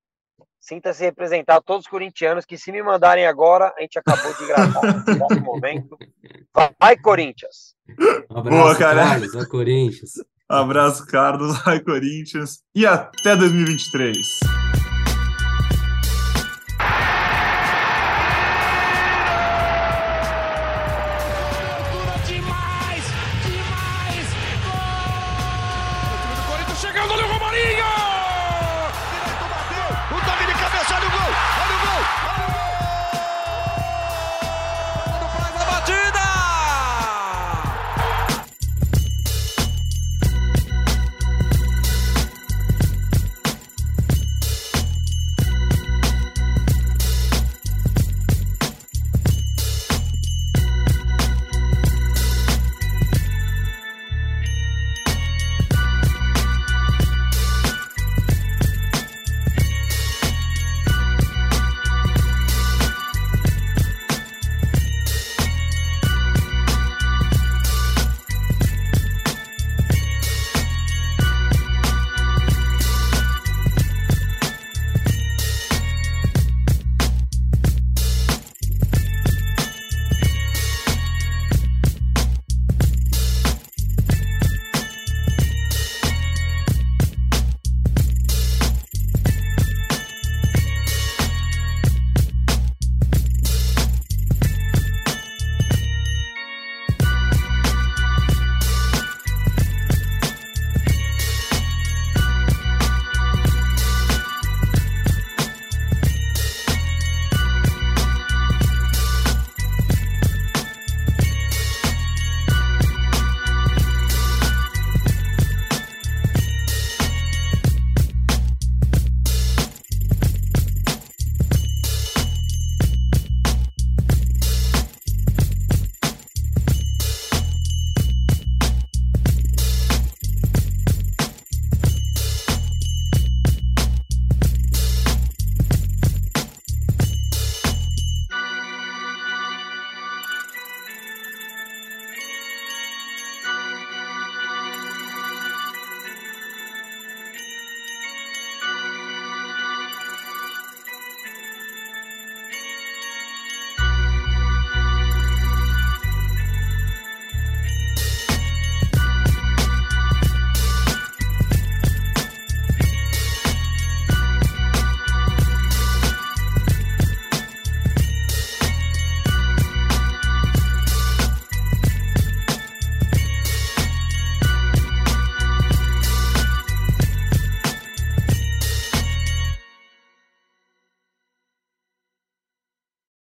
[0.61, 4.83] Sinta-se representar todos os corintianos que, se me mandarem agora, a gente acabou de gravar
[5.07, 5.97] nesse momento.
[6.81, 7.77] Vai, Corinthians!
[8.31, 9.05] Um abraço, Boa, cara.
[9.07, 10.11] Carlos, vai, Corinthians.
[10.51, 12.63] Um abraço, Carlos, vai, Corinthians.
[12.75, 14.56] E até 2023.